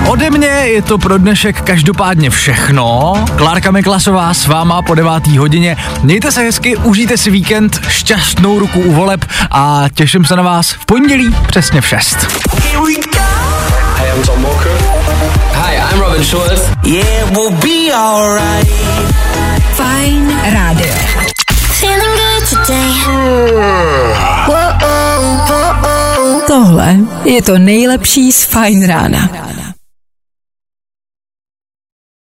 Ode 0.06 0.30
mě 0.30 0.46
je 0.46 0.82
to 0.82 0.98
pro 0.98 1.18
dnešek 1.18 1.62
každopádně 1.62 2.30
všechno. 2.30 3.14
Klárka 3.36 3.70
Miklasová 3.70 4.34
s 4.34 4.46
váma 4.46 4.82
po 4.82 4.94
9. 4.94 5.26
hodině. 5.26 5.76
Mějte 6.02 6.32
se 6.32 6.40
hezky, 6.42 6.76
užijte 6.76 7.16
si 7.16 7.30
víkend, 7.30 7.80
šťastnou 7.88 8.58
ruku 8.58 8.80
u 8.80 8.92
voleb 8.92 9.24
a 9.50 9.84
těším 9.94 10.24
se 10.24 10.36
na 10.36 10.42
vás 10.42 10.70
v 10.70 10.86
pondělí 10.86 11.36
přesně 11.46 11.80
v 11.80 11.86
6. 11.86 12.16
Hey, 13.96 14.10
I'm 14.16 14.22
Tom 14.22 14.42
Walker. 14.42 14.51
Hi, 14.51 14.51
I'm 15.92 16.00
Robin 16.00 16.22
Schulz. 16.22 16.62
Yeah, 16.85 17.37
we'll 17.37 17.52
be 17.61 17.92
alright. 17.92 18.66
Fajn 19.76 20.24
rádio. 20.40 20.94
Feeling 21.76 22.16
good 22.16 22.44
today. 22.48 22.92
Tohle 26.46 26.96
je 27.24 27.42
to 27.42 27.59
nejlepší 27.59 28.33
z 28.33 28.44
Fajn 28.44 28.87
rána. 28.87 29.51